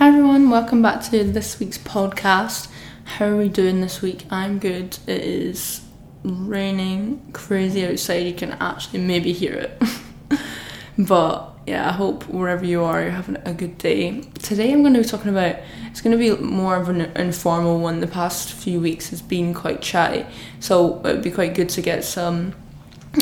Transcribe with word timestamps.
Hi 0.00 0.08
everyone, 0.08 0.48
welcome 0.48 0.80
back 0.80 1.02
to 1.10 1.24
this 1.24 1.60
week's 1.60 1.76
podcast. 1.76 2.68
How 3.04 3.26
are 3.26 3.36
we 3.36 3.50
doing 3.50 3.82
this 3.82 4.00
week? 4.00 4.24
I'm 4.30 4.58
good. 4.58 4.96
It 5.06 5.20
is 5.20 5.82
raining 6.24 7.32
crazy 7.34 7.86
outside. 7.86 8.26
You 8.26 8.32
can 8.32 8.52
actually 8.52 9.00
maybe 9.00 9.34
hear 9.34 9.52
it. 9.52 9.82
but 10.98 11.52
yeah, 11.66 11.86
I 11.86 11.92
hope 11.92 12.26
wherever 12.28 12.64
you 12.64 12.82
are, 12.82 13.02
you're 13.02 13.10
having 13.10 13.36
a 13.44 13.52
good 13.52 13.76
day. 13.76 14.22
Today 14.38 14.72
I'm 14.72 14.80
going 14.80 14.94
to 14.94 15.02
be 15.02 15.06
talking 15.06 15.32
about, 15.32 15.56
it's 15.90 16.00
going 16.00 16.18
to 16.18 16.36
be 16.36 16.42
more 16.42 16.76
of 16.76 16.88
an 16.88 17.02
informal 17.14 17.78
one. 17.78 18.00
The 18.00 18.06
past 18.06 18.54
few 18.54 18.80
weeks 18.80 19.10
has 19.10 19.20
been 19.20 19.52
quite 19.52 19.82
chatty, 19.82 20.24
so 20.60 20.96
it 21.00 21.02
would 21.02 21.22
be 21.22 21.30
quite 21.30 21.54
good 21.54 21.68
to 21.68 21.82
get 21.82 22.04
some 22.04 22.54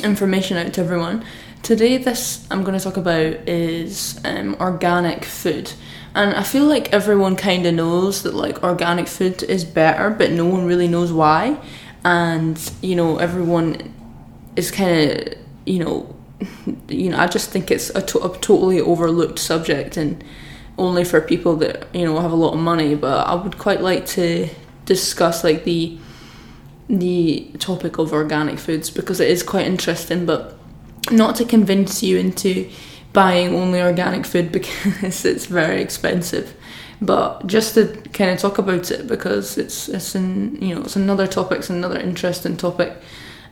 information 0.05 0.57
out 0.57 0.75
to 0.75 0.83
everyone. 0.83 1.25
Today, 1.65 1.99
this 1.99 2.47
I'm 2.53 2.63
going 2.63 2.79
to 2.79 2.85
talk 2.85 2.97
about 2.97 3.49
is 3.49 4.21
um, 4.25 4.55
organic 4.61 5.25
food. 5.25 5.73
And 6.15 6.35
I 6.35 6.43
feel 6.43 6.65
like 6.65 6.93
everyone 6.93 7.37
kind 7.37 7.67
of 7.67 7.75
knows 7.75 8.23
that 8.23 8.35
like 8.35 8.63
organic 8.63 9.07
food 9.09 9.43
is 9.43 9.65
better, 9.65 10.11
but 10.11 10.31
no 10.33 10.47
one 10.47 10.65
really 10.67 10.89
knows 10.89 11.13
why. 11.13 11.59
And 12.05 12.59
you 12.83 12.97
know, 12.97 13.19
everyone 13.19 13.95
is 14.57 14.71
kind 14.71 15.11
of 15.11 15.35
you 15.67 15.79
know, 15.85 16.17
you 16.89 17.11
know. 17.11 17.19
I 17.19 17.27
just 17.27 17.51
think 17.51 17.71
it's 17.71 17.91
a, 17.91 18.03
to- 18.03 18.25
a 18.25 18.39
totally 18.39 18.81
overlooked 18.81 19.39
subject, 19.39 19.97
and 19.97 20.25
only 20.79 21.05
for 21.05 21.21
people 21.21 21.57
that 21.57 21.87
you 21.95 22.05
know 22.05 22.19
have 22.21 22.33
a 22.33 22.37
lot 22.37 22.55
of 22.55 22.61
money. 22.61 22.95
But 22.95 23.27
I 23.27 23.35
would 23.35 23.59
quite 23.59 23.81
like 23.83 24.07
to 24.07 24.49
discuss 24.87 25.45
like 25.45 25.65
the 25.65 25.99
the 26.89 27.51
topic 27.59 27.99
of 27.99 28.13
organic 28.13 28.59
foods 28.59 28.89
because 28.91 29.21
it 29.21 29.29
is 29.29 29.43
quite 29.43 29.67
interesting, 29.67 30.25
but 30.25 30.57
not 31.11 31.37
to 31.37 31.45
convince 31.45 32.03
you 32.03 32.17
into 32.19 32.69
buying 33.19 33.53
only 33.53 33.83
organic 33.83 34.25
food 34.25 34.53
because 34.59 35.25
it's 35.25 35.47
very 35.47 35.83
expensive. 35.83 36.55
But 37.01 37.49
just 37.49 37.75
to 37.75 37.87
kind 38.13 38.31
of 38.31 38.39
talk 38.39 38.59
about 38.59 38.93
it 38.93 39.09
because 39.09 39.59
it's 39.59 39.89
it's 39.89 40.15
an 40.15 40.61
you 40.63 40.75
know 40.75 40.83
it's 40.83 40.95
another 40.97 41.27
topic 41.27 41.59
it's 41.59 41.71
another 41.71 41.99
interesting 41.99 42.57
topic. 42.57 42.97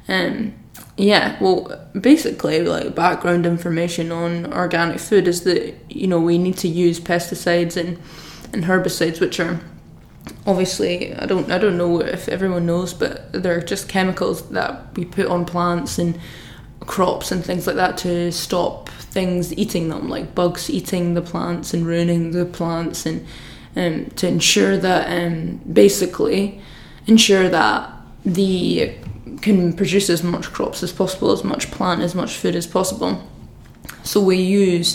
Um 0.09 0.55
yeah 0.97 1.37
well 1.41 1.61
basically 2.01 2.63
like 2.63 2.95
background 2.95 3.45
information 3.45 4.13
on 4.13 4.53
organic 4.53 4.99
food 4.99 5.27
is 5.27 5.43
that 5.43 5.75
you 5.91 6.07
know 6.07 6.21
we 6.21 6.39
need 6.39 6.57
to 6.59 6.69
use 6.69 6.99
pesticides 7.01 7.77
and 7.77 7.99
and 8.53 8.65
herbicides 8.65 9.21
which 9.21 9.41
are 9.41 9.61
obviously 10.47 11.13
I 11.15 11.27
don't 11.27 11.51
I 11.51 11.59
don't 11.59 11.77
know 11.77 12.01
if 12.01 12.29
everyone 12.29 12.67
knows 12.67 12.95
but 12.95 13.33
they're 13.33 13.61
just 13.73 13.89
chemicals 13.89 14.49
that 14.51 14.97
we 14.97 15.05
put 15.05 15.27
on 15.27 15.45
plants 15.45 15.99
and 15.99 16.19
crops 16.81 17.33
and 17.33 17.45
things 17.45 17.67
like 17.67 17.77
that 17.77 17.97
to 17.99 18.31
stop 18.31 18.91
things 19.17 19.53
eating 19.63 19.89
them, 19.89 20.11
like 20.11 20.35
bugs 20.35 20.69
eating 20.69 21.15
the 21.15 21.23
plants 21.23 21.73
and 21.73 21.87
ruining 21.87 22.33
the 22.33 22.45
plants, 22.45 23.07
and 23.07 23.27
um, 23.75 24.11
to 24.17 24.29
ensure 24.29 24.77
that 24.77 25.03
um, 25.17 25.61
basically 25.73 26.61
ensure 27.07 27.49
that 27.49 27.79
the 28.27 28.93
can 29.41 29.73
produce 29.73 30.11
as 30.11 30.23
much 30.23 30.47
crops 30.53 30.83
as 30.83 30.93
possible, 30.93 31.33
as 31.33 31.45
much 31.45 31.71
plant, 31.71 32.03
as 32.03 32.15
much 32.15 32.37
food 32.37 32.55
as 32.55 32.67
possible. 32.67 33.13
So 34.03 34.21
we 34.21 34.37
use 34.37 34.89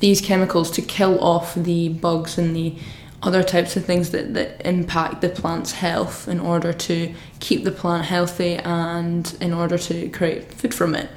these 0.00 0.20
chemicals 0.20 0.70
to 0.72 0.82
kill 0.82 1.22
off 1.22 1.54
the 1.54 1.90
bugs 1.90 2.38
and 2.38 2.56
the 2.56 2.74
other 3.22 3.42
types 3.42 3.76
of 3.76 3.84
things 3.84 4.10
that, 4.10 4.34
that 4.34 4.50
impact 4.66 5.20
the 5.20 5.28
plant's 5.28 5.72
health 5.72 6.26
in 6.26 6.40
order 6.40 6.72
to 6.72 7.14
keep 7.38 7.64
the 7.64 7.70
plant 7.70 8.06
healthy 8.06 8.56
and 8.56 9.36
in 9.40 9.52
order 9.52 9.78
to 9.78 10.08
create 10.08 10.52
food 10.54 10.74
from 10.74 10.94
it. 10.94 11.08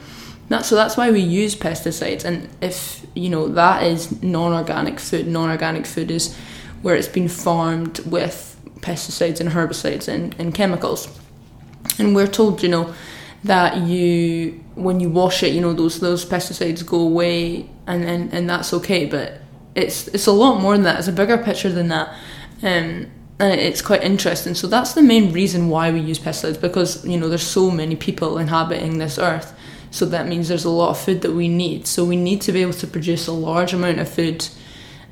That, 0.54 0.68
so 0.68 0.76
that's 0.76 0.96
why 0.96 1.10
we 1.10 1.20
use 1.20 1.56
pesticides. 1.56 2.24
And 2.26 2.48
if 2.62 3.04
you 3.16 3.28
know 3.28 3.48
that 3.48 3.82
is 3.82 4.22
non-organic 4.22 5.00
food, 5.00 5.26
non-organic 5.26 5.88
food 5.88 6.12
is 6.12 6.38
where 6.84 6.96
it's 6.96 7.08
been 7.08 7.28
farmed 7.28 7.98
with 8.02 8.56
pesticides 8.82 9.40
and 9.40 9.50
herbicides 9.50 10.08
and, 10.08 10.36
and 10.38 10.54
chemicals. 10.54 11.08
And 11.98 12.16
we're 12.16 12.28
told, 12.28 12.62
you 12.62 12.70
know, 12.70 12.94
that 13.44 13.78
you 13.78 14.64
when 14.76 15.00
you 15.00 15.10
wash 15.10 15.42
it, 15.42 15.54
you 15.56 15.62
know, 15.62 15.74
those 15.74 16.00
those 16.00 16.24
pesticides 16.24 16.86
go 16.86 17.00
away 17.00 17.68
and, 17.88 18.04
and, 18.04 18.32
and 18.32 18.48
that's 18.48 18.76
okay. 18.76 19.08
But 19.08 19.42
it's 19.74 20.08
it's 20.10 20.28
a 20.28 20.32
lot 20.32 20.62
more 20.62 20.74
than 20.74 20.84
that. 20.84 21.00
It's 21.00 21.08
a 21.08 21.14
bigger 21.14 21.40
picture 21.40 21.72
than 21.72 21.88
that. 21.88 22.10
Um, 22.62 23.08
and 23.40 23.60
it's 23.60 23.82
quite 23.82 24.04
interesting. 24.04 24.54
So 24.54 24.68
that's 24.68 24.94
the 24.94 25.02
main 25.02 25.34
reason 25.34 25.70
why 25.70 25.90
we 25.90 26.00
use 26.00 26.20
pesticides 26.20 26.62
because 26.62 27.04
you 27.08 27.18
know 27.18 27.28
there's 27.28 27.42
so 27.42 27.72
many 27.72 27.96
people 27.96 28.38
inhabiting 28.38 29.00
this 29.00 29.18
earth 29.18 29.52
so 29.94 30.08
that 30.08 30.28
means 30.28 30.48
there's 30.48 30.66
a 30.66 30.72
lot 30.72 30.90
of 30.90 31.00
food 31.00 31.22
that 31.22 31.34
we 31.34 31.48
need. 31.48 31.86
So 31.86 32.04
we 32.04 32.16
need 32.16 32.42
to 32.42 32.52
be 32.52 32.64
able 32.64 32.74
to 32.74 32.88
produce 32.88 33.28
a 33.28 33.32
large 33.32 33.74
amount 33.74 34.00
of 34.00 34.10
food 34.10 34.48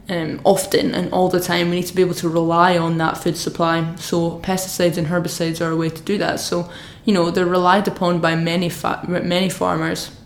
um, 0.09 0.41
often 0.43 0.95
and 0.95 1.13
all 1.13 1.29
the 1.29 1.39
time. 1.39 1.69
We 1.69 1.75
need 1.75 1.85
to 1.85 1.95
be 1.95 2.01
able 2.01 2.15
to 2.15 2.27
rely 2.27 2.79
on 2.79 2.97
that 2.97 3.19
food 3.19 3.37
supply. 3.37 3.95
So 3.97 4.39
pesticides 4.39 4.97
and 4.97 5.05
herbicides 5.05 5.63
are 5.63 5.69
a 5.69 5.75
way 5.75 5.89
to 5.89 6.01
do 6.01 6.17
that. 6.17 6.39
So 6.39 6.67
you 7.05 7.13
know 7.13 7.29
they're 7.29 7.45
relied 7.45 7.87
upon 7.87 8.21
by 8.21 8.35
many 8.35 8.69
fa- 8.69 9.05
many 9.07 9.51
farmers, 9.51 10.17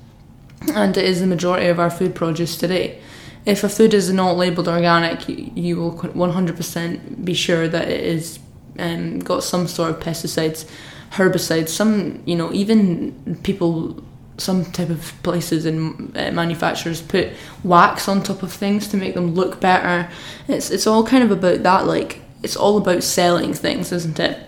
and 0.73 0.95
it 0.95 1.03
is 1.03 1.19
the 1.19 1.27
majority 1.27 1.67
of 1.67 1.77
our 1.77 1.91
food 1.91 2.15
produce 2.15 2.55
today. 2.55 3.01
If 3.45 3.61
a 3.65 3.67
food 3.67 3.93
is 3.93 4.09
not 4.09 4.37
labelled 4.37 4.69
organic, 4.69 5.27
you, 5.27 5.75
will 5.75 5.91
100% 5.91 7.25
be 7.25 7.33
sure 7.33 7.67
that 7.67 7.89
it 7.89 8.03
is 8.05 8.39
um, 8.79 9.19
got 9.19 9.43
some 9.43 9.67
sort 9.67 9.89
of 9.91 9.99
pesticides, 9.99 10.65
herbicides. 11.11 11.67
Some 11.67 12.23
you 12.25 12.37
know 12.37 12.53
even 12.53 13.37
people 13.43 14.01
some 14.37 14.65
type 14.65 14.89
of 14.89 15.13
places 15.23 15.65
and 15.65 16.15
uh, 16.17 16.31
manufacturers 16.31 17.01
put 17.01 17.29
wax 17.63 18.07
on 18.07 18.21
top 18.21 18.43
of 18.43 18.51
things 18.51 18.87
to 18.89 18.97
make 18.97 19.13
them 19.13 19.33
look 19.33 19.59
better. 19.61 20.09
It's 20.47 20.71
it's 20.71 20.87
all 20.87 21.05
kind 21.05 21.23
of 21.23 21.31
about 21.31 21.63
that. 21.63 21.85
Like 21.85 22.21
it's 22.43 22.55
all 22.55 22.77
about 22.77 23.03
selling 23.03 23.53
things, 23.53 23.91
isn't 23.91 24.19
it? 24.19 24.39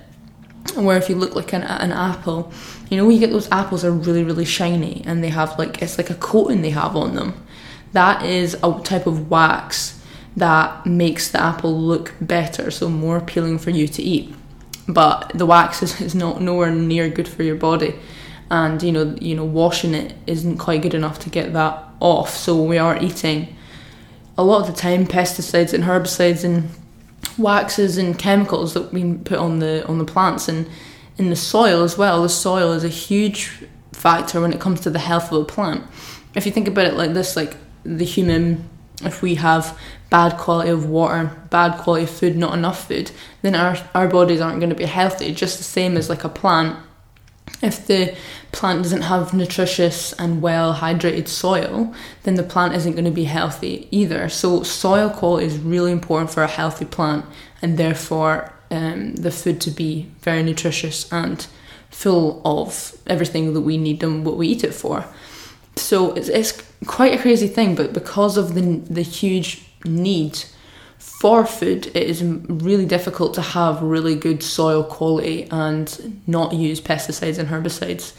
Where 0.76 0.97
if 0.97 1.09
you 1.09 1.16
look 1.16 1.36
like 1.36 1.53
an, 1.53 1.64
an 1.64 1.92
apple, 1.92 2.52
you 2.90 2.97
know, 2.97 3.09
you 3.09 3.20
get 3.20 3.31
those 3.31 3.50
apples 3.52 3.86
are 3.86 3.92
really 3.92 4.24
really 4.24 4.46
shiny 4.46 5.03
and 5.06 5.24
they 5.24 5.30
have 5.30 5.58
like 5.58 5.81
it's 5.81 5.97
like 5.97 6.09
a 6.09 6.16
coating 6.16 6.62
they 6.62 6.72
have 6.72 6.96
on 6.96 7.16
them. 7.16 7.46
That 7.94 8.24
is 8.24 8.56
a 8.62 8.81
type 8.84 9.08
of 9.08 9.31
wax 9.31 10.03
that 10.36 10.86
makes 10.86 11.31
the 11.31 11.42
apple 11.42 11.80
look 11.80 12.14
better, 12.22 12.70
so 12.70 12.90
more 12.90 13.18
appealing 13.18 13.58
for 13.58 13.72
you 13.72 13.88
to 13.88 14.03
eat. 14.03 14.36
But 14.88 15.31
the 15.34 15.46
wax 15.46 15.81
is, 15.81 16.00
is 16.02 16.14
not 16.14 16.42
nowhere 16.42 16.72
near 16.72 17.09
good 17.09 17.28
for 17.28 17.44
your 17.44 17.56
body 17.56 17.96
and 18.50 18.81
you 18.81 18.91
know 18.91 19.16
you 19.19 19.35
know 19.35 19.46
washing 19.46 19.94
it 19.94 20.13
isn't 20.25 20.58
quite 20.58 20.81
good 20.81 20.94
enough 20.94 21.19
to 21.19 21.30
get 21.30 21.53
that 21.53 21.84
off. 22.00 22.35
So 22.35 22.62
we 22.62 22.78
are 22.78 23.02
eating 23.02 23.56
a 24.38 24.44
lot 24.44 24.62
of 24.62 24.68
the 24.68 24.80
time 24.80 25.06
pesticides 25.06 25.74
and 25.74 25.84
herbicides 25.84 26.44
and 26.44 26.69
waxes 27.38 27.97
and 27.97 28.18
chemicals 28.18 28.74
that 28.74 28.94
we 28.94 29.13
put 29.16 29.38
on 29.38 29.59
the 29.59 29.85
on 29.88 29.97
the 29.97 30.06
plants 30.06 30.47
and 30.47 30.69
in 31.18 31.30
the 31.30 31.35
soil 31.35 31.84
as 31.84 31.97
well 31.97 32.22
the 32.22 32.30
soil 32.30 32.72
is 32.74 32.84
a 32.84 32.90
huge 32.90 33.66
factor 33.91 34.40
when 34.41 34.53
it 34.53 34.59
comes 34.59 34.79
to 34.81 34.90
the 34.90 35.00
health 35.00 35.31
of 35.31 35.41
a 35.41 35.46
plant. 35.46 35.84
If 36.35 36.46
you 36.46 36.52
think 36.52 36.68
about 36.68 36.85
it 36.85 36.94
like 36.94 37.14
this 37.14 37.35
like 37.35 37.56
the 37.84 38.06
human 38.06 38.69
if 39.03 39.22
we 39.22 39.35
have 39.35 39.78
bad 40.09 40.38
quality 40.38 40.69
of 40.69 40.88
water 40.88 41.31
bad 41.50 41.78
quality 41.79 42.03
of 42.06 42.09
food 42.09 42.38
not 42.38 42.53
enough 42.53 42.88
food 42.88 43.12
then 43.41 43.56
our 43.56 43.78
our 43.94 44.08
bodies 44.08 44.40
aren't 44.40 44.59
going 44.59 44.69
to 44.69 44.75
be 44.75 44.85
healthy. 44.85 45.34
Just 45.34 45.58
the 45.58 45.64
same 45.64 45.97
as 45.97 46.09
like 46.09 46.24
a 46.24 46.29
plant 46.29 46.78
if 47.62 47.88
the 47.88 48.16
plant 48.51 48.84
doesn't 48.84 49.03
have 49.03 49.34
nutritious 49.34 50.13
and 50.13 50.41
well 50.41 50.75
hydrated 50.75 51.28
soil, 51.28 51.94
then 52.23 52.35
the 52.35 52.44
plant 52.44 52.75
isn't 52.75 52.94
going 52.94 53.06
to 53.06 53.12
be 53.12 53.25
healthy 53.25 53.88
either. 53.91 54.29
So, 54.29 54.63
soil 54.63 55.09
quality 55.09 55.47
is 55.47 55.57
really 55.57 55.91
important 55.91 56.31
for 56.31 56.44
a 56.44 56.47
healthy 56.47 56.85
plant, 56.85 57.25
and 57.62 57.78
therefore, 57.78 58.53
um, 58.69 59.16
the 59.16 59.31
food 59.31 59.59
to 59.62 59.72
be 59.72 60.12
very 60.22 60.44
nutritious 60.44 61.12
and 61.12 61.47
full 61.90 62.41
of 62.46 62.96
everything 63.07 63.53
that 63.53 63.62
we 63.62 63.78
need 63.78 64.03
and 64.03 64.25
what 64.25 64.38
we 64.38 64.47
eat 64.47 64.63
it 64.63 64.73
for. 64.73 65.06
So, 65.75 66.13
it's, 66.13 66.29
it's 66.29 66.62
quite 66.85 67.13
a 67.13 67.22
crazy 67.22 67.47
thing, 67.47 67.75
but 67.75 67.94
because 67.94 68.38
of 68.38 68.53
the, 68.53 68.62
the 68.62 69.01
huge 69.01 69.66
need 69.84 70.44
for 71.19 71.45
food, 71.45 71.88
it 71.88 72.09
is 72.09 72.23
really 72.23 72.85
difficult 72.85 73.34
to 73.34 73.41
have 73.41 73.81
really 73.81 74.16
good 74.16 74.43
soil 74.43 74.84
quality 74.84 75.47
and 75.49 76.22
not 76.28 76.53
use 76.53 76.79
pesticides 76.79 77.40
and 77.40 77.49
herbicides 77.49 78.14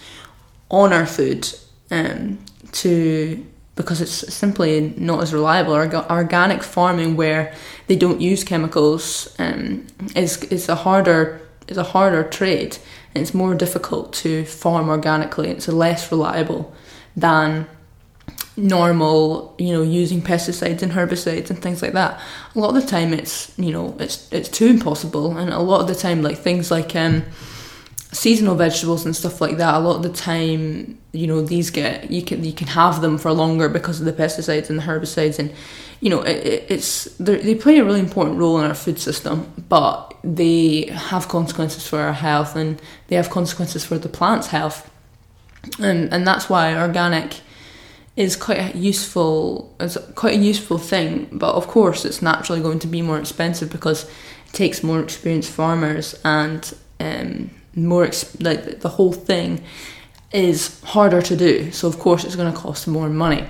on 0.69 0.93
our 0.93 1.07
food 1.07 1.49
um, 1.91 2.39
to 2.73 3.45
because 3.77 4.01
it's 4.01 4.35
simply 4.35 4.93
not 4.97 5.23
as 5.23 5.33
reliable. 5.33 5.75
Organic 5.75 6.65
farming, 6.65 7.17
where 7.17 7.55
they 7.87 7.95
don't 7.95 8.21
use 8.21 8.43
chemicals, 8.43 9.33
um, 9.39 9.87
is 10.17 10.43
is 10.45 10.69
a 10.69 10.75
harder 10.75 11.41
is 11.69 11.77
a 11.77 11.85
harder 11.85 12.25
trade, 12.25 12.79
it's 13.15 13.35
more 13.35 13.55
difficult 13.55 14.13
to 14.15 14.45
farm 14.45 14.89
organically. 14.89 15.51
It's 15.51 15.69
less 15.69 16.11
reliable 16.11 16.75
than 17.17 17.67
normal, 18.59 19.55
you 19.59 19.73
know, 19.73 19.83
using 19.83 20.21
pesticides 20.21 20.83
and 20.83 20.93
herbicides 20.93 21.49
and 21.49 21.63
things 21.63 21.81
like 21.81 21.93
that. 21.93 22.21
A 22.55 22.59
lot 22.59 22.77
of 22.77 22.83
the 22.83 22.89
time, 22.89 23.15
it's 23.15 23.57
you 23.59 23.73
know, 23.73 23.97
it's 23.99 24.31
it's 24.33 24.49
too 24.49 24.67
impossible, 24.67 25.37
and 25.37 25.51
a 25.51 25.61
lot 25.61 25.81
of 25.81 25.89
the 25.89 25.95
time, 25.95 26.23
like 26.23 26.39
things 26.39 26.71
like 26.71 26.95
um, 26.97 27.25
seasonal 28.13 28.57
vegetables 28.57 29.05
and 29.05 29.15
stuff 29.15 29.41
like 29.41 29.59
that, 29.59 29.75
a 29.75 29.79
lot 29.79 29.97
of 29.97 30.03
the 30.03 30.13
time, 30.13 30.99
you 31.13 31.27
know, 31.27 31.41
these 31.41 31.71
get 31.71 32.11
you 32.11 32.23
can 32.23 32.45
you 32.45 32.53
can 32.53 32.67
have 32.67 33.01
them 33.01 33.19
for 33.19 33.33
longer 33.33 33.69
because 33.69 34.01
of 34.01 34.07
the 34.07 34.13
pesticides 34.13 34.69
and 34.69 34.79
the 34.79 34.83
herbicides, 34.83 35.39
and 35.39 35.53
you 36.01 36.11
know, 36.11 36.23
it, 36.23 36.67
it's 36.69 37.05
they 37.17 37.55
play 37.55 37.79
a 37.79 37.85
really 37.85 38.01
important 38.01 38.39
role 38.39 38.59
in 38.59 38.67
our 38.67 38.75
food 38.75 38.99
system, 38.99 39.53
but 39.69 40.15
they 40.25 40.87
have 40.87 41.29
consequences 41.29 41.87
for 41.87 42.01
our 42.01 42.13
health 42.13 42.57
and 42.57 42.81
they 43.07 43.17
have 43.17 43.31
consequences 43.31 43.85
for 43.85 43.99
the 43.99 44.09
plant's 44.09 44.49
health, 44.49 44.91
and 45.79 46.13
and 46.13 46.27
that's 46.27 46.51
why 46.51 46.77
organic 46.77 47.41
is 48.19 48.35
quite 48.35 48.75
a 48.75 48.77
useful 48.77 49.73
is 49.79 49.97
quite 50.17 50.35
a 50.35 50.43
useful 50.43 50.77
thing. 50.77 51.29
But 51.31 51.55
of 51.55 51.69
course, 51.69 52.05
it's 52.05 52.21
naturally 52.21 52.61
going 52.61 52.81
to 52.81 52.89
be 52.89 53.01
more 53.01 53.19
expensive 53.19 53.71
because 53.71 54.05
it 54.05 54.53
takes 54.53 54.83
more 54.83 55.01
experienced 55.01 55.53
farmers 55.53 56.21
and 56.25 56.75
um, 56.99 57.51
more 57.77 58.05
ex- 58.05 58.39
like 58.41 58.81
the 58.81 58.89
whole 58.89 59.13
thing 59.13 59.63
is 60.33 60.81
harder 60.83 61.23
to 61.23 61.37
do. 61.37 61.71
So 61.71 61.87
of 61.87 62.01
course, 62.01 62.25
it's 62.25 62.35
going 62.35 62.53
to 62.53 62.59
cost 62.59 62.89
more 62.89 63.09
money, 63.09 63.47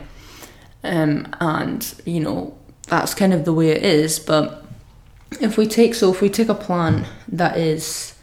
um, 0.84 1.34
and 1.40 1.82
you 2.04 2.20
know 2.20 2.54
that's 2.88 3.14
kind 3.14 3.32
of 3.32 3.46
the 3.46 3.54
way 3.54 3.70
it 3.70 3.82
is. 3.82 4.18
But 4.18 4.66
if 5.40 5.56
we 5.56 5.66
take 5.66 5.94
so 5.94 6.10
if 6.10 6.20
we 6.20 6.28
take 6.28 6.50
a 6.50 6.54
plant 6.54 7.06
that 7.28 7.56
is 7.56 8.14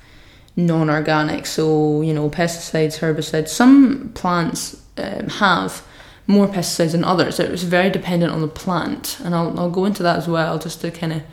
non-organic, 0.55 1.47
so 1.47 2.03
you 2.03 2.13
know 2.13 2.29
pesticides, 2.29 2.99
herbicides, 2.99 3.47
some 3.47 4.11
plants 4.13 4.79
um, 4.97 5.27
have 5.27 5.83
more 6.27 6.47
pesticides 6.47 6.93
than 6.93 7.03
others. 7.03 7.39
It 7.39 7.51
was 7.51 7.63
very 7.63 7.89
dependent 7.89 8.31
on 8.31 8.41
the 8.41 8.47
plant, 8.47 9.19
and 9.23 9.35
I'll 9.35 9.57
I'll 9.59 9.69
go 9.69 9.85
into 9.85 10.03
that 10.03 10.17
as 10.17 10.27
well 10.27 10.57
just 10.59 10.81
to 10.81 10.91
kind 10.91 11.13
of 11.13 11.23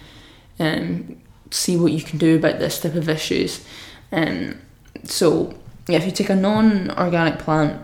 um, 0.58 1.20
see 1.50 1.76
what 1.76 1.92
you 1.92 2.02
can 2.02 2.18
do 2.18 2.36
about 2.36 2.58
this 2.58 2.80
type 2.80 2.94
of 2.94 3.08
issues. 3.08 3.64
Um, 4.10 4.60
so 5.04 5.54
yeah, 5.88 5.98
if 5.98 6.04
you 6.04 6.12
take 6.12 6.30
a 6.30 6.36
non-organic 6.36 7.38
plant 7.38 7.80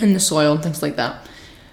in 0.00 0.14
the 0.14 0.20
soil 0.20 0.54
and 0.54 0.62
things 0.62 0.82
like 0.82 0.96
that. 0.96 1.26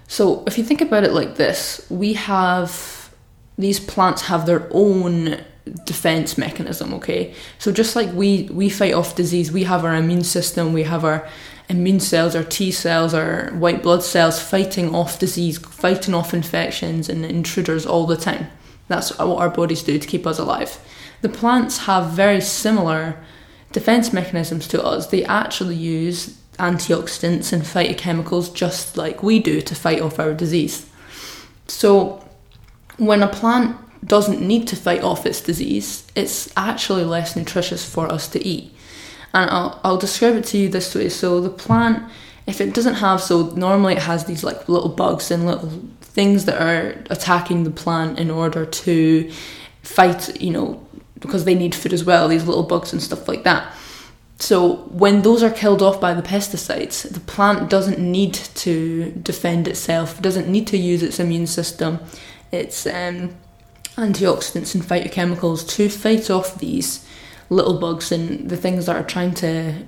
So 0.07 0.43
if 0.47 0.57
you 0.57 0.63
think 0.63 0.81
about 0.81 1.03
it 1.03 1.13
like 1.13 1.35
this, 1.35 1.85
we 1.89 2.13
have 2.13 3.13
these 3.57 3.79
plants 3.79 4.23
have 4.23 4.45
their 4.45 4.67
own 4.71 5.43
defense 5.85 6.35
mechanism 6.35 6.93
okay 6.95 7.31
so 7.59 7.71
just 7.71 7.95
like 7.95 8.11
we 8.13 8.49
we 8.51 8.69
fight 8.69 8.93
off 8.93 9.15
disease 9.15 9.51
we 9.51 9.65
have 9.65 9.85
our 9.85 9.93
immune 9.93 10.23
system 10.23 10.73
we 10.73 10.81
have 10.81 11.05
our 11.05 11.27
immune 11.69 11.99
cells 11.99 12.35
our 12.35 12.43
t 12.43 12.71
cells 12.71 13.13
our 13.13 13.51
white 13.51 13.83
blood 13.83 14.03
cells 14.03 14.41
fighting 14.41 14.93
off 14.93 15.19
disease 15.19 15.57
fighting 15.57 16.13
off 16.13 16.33
infections 16.33 17.07
and 17.09 17.23
intruders 17.23 17.85
all 17.85 18.07
the 18.07 18.17
time 18.17 18.47
that's 18.87 19.17
what 19.17 19.39
our 19.39 19.49
bodies 19.49 19.83
do 19.83 19.99
to 19.99 20.07
keep 20.07 20.25
us 20.25 20.39
alive 20.39 20.79
the 21.21 21.29
plants 21.29 21.79
have 21.79 22.11
very 22.11 22.41
similar 22.41 23.17
defense 23.71 24.13
mechanisms 24.13 24.67
to 24.69 24.83
us. 24.83 25.07
They 25.07 25.23
actually 25.25 25.75
use 25.75 26.37
antioxidants 26.57 27.53
and 27.53 27.63
phytochemicals 27.63 28.53
just 28.53 28.97
like 28.97 29.23
we 29.23 29.39
do 29.39 29.61
to 29.61 29.75
fight 29.75 30.01
off 30.01 30.19
our 30.19 30.33
disease. 30.33 30.89
So, 31.67 32.25
when 32.97 33.23
a 33.23 33.27
plant 33.27 33.77
doesn't 34.05 34.41
need 34.41 34.67
to 34.69 34.75
fight 34.75 35.03
off 35.03 35.25
its 35.25 35.41
disease, 35.41 36.05
it's 36.15 36.51
actually 36.57 37.03
less 37.03 37.35
nutritious 37.35 37.87
for 37.87 38.11
us 38.11 38.27
to 38.29 38.45
eat. 38.45 38.73
And 39.33 39.49
I'll, 39.49 39.79
I'll 39.83 39.97
describe 39.97 40.35
it 40.35 40.45
to 40.45 40.57
you 40.57 40.69
this 40.69 40.95
way. 40.95 41.09
So, 41.09 41.39
the 41.39 41.49
plant, 41.49 42.09
if 42.47 42.59
it 42.61 42.73
doesn't 42.73 42.95
have, 42.95 43.21
so 43.21 43.49
normally 43.51 43.93
it 43.93 44.03
has 44.03 44.25
these 44.25 44.43
like 44.43 44.67
little 44.67 44.89
bugs 44.89 45.29
and 45.31 45.45
little 45.45 45.69
things 46.01 46.45
that 46.45 46.61
are 46.61 47.01
attacking 47.09 47.63
the 47.63 47.71
plant 47.71 48.17
in 48.17 48.31
order 48.31 48.65
to 48.65 49.31
fight, 49.83 50.41
you 50.41 50.51
know, 50.51 50.85
because 51.19 51.45
they 51.45 51.55
need 51.55 51.75
food 51.75 51.93
as 51.93 52.03
well, 52.03 52.27
these 52.27 52.45
little 52.45 52.63
bugs 52.63 52.91
and 52.91 53.01
stuff 53.01 53.27
like 53.27 53.43
that. 53.43 53.73
So 54.39 54.77
when 54.87 55.21
those 55.21 55.43
are 55.43 55.51
killed 55.51 55.81
off 55.81 55.99
by 55.99 56.13
the 56.13 56.21
pesticides, 56.21 57.07
the 57.11 57.19
plant 57.19 57.69
doesn't 57.69 57.99
need 57.99 58.33
to 58.33 59.11
defend 59.11 59.67
itself, 59.67 60.21
doesn't 60.21 60.47
need 60.47 60.65
to 60.67 60.77
use 60.77 61.03
its 61.03 61.19
immune 61.19 61.45
system, 61.47 61.99
its 62.51 62.87
um, 62.87 63.35
antioxidants 63.97 64.73
and 64.73 64.83
phytochemicals 64.83 65.67
to 65.75 65.89
fight 65.89 66.29
off 66.29 66.57
these 66.57 67.05
little 67.49 67.79
bugs 67.79 68.11
and 68.11 68.49
the 68.49 68.57
things 68.57 68.85
that 68.85 68.95
are 68.95 69.03
trying 69.03 69.33
to, 69.35 69.85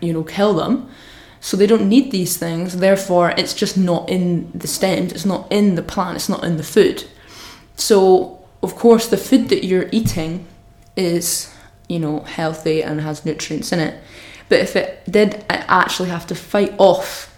you 0.00 0.12
know, 0.12 0.22
kill 0.22 0.54
them. 0.54 0.88
So 1.40 1.56
they 1.56 1.66
don't 1.66 1.88
need 1.88 2.10
these 2.10 2.38
things. 2.38 2.78
Therefore, 2.78 3.34
it's 3.36 3.52
just 3.52 3.76
not 3.76 4.08
in 4.08 4.50
the 4.54 4.66
stems. 4.66 5.12
It's 5.12 5.26
not 5.26 5.50
in 5.52 5.74
the 5.74 5.82
plant. 5.82 6.16
It's 6.16 6.28
not 6.28 6.42
in 6.42 6.56
the 6.56 6.62
food. 6.62 7.04
So 7.76 8.42
of 8.62 8.76
course, 8.76 9.06
the 9.08 9.18
food 9.18 9.50
that 9.50 9.64
you're 9.64 9.90
eating 9.92 10.46
is 10.96 11.54
you 11.88 11.98
know 11.98 12.20
healthy 12.20 12.82
and 12.82 13.00
has 13.00 13.24
nutrients 13.24 13.72
in 13.72 13.78
it 13.78 14.02
but 14.48 14.58
if 14.58 14.76
it 14.76 15.02
did 15.10 15.44
actually 15.50 16.08
have 16.08 16.26
to 16.26 16.34
fight 16.34 16.72
off 16.78 17.30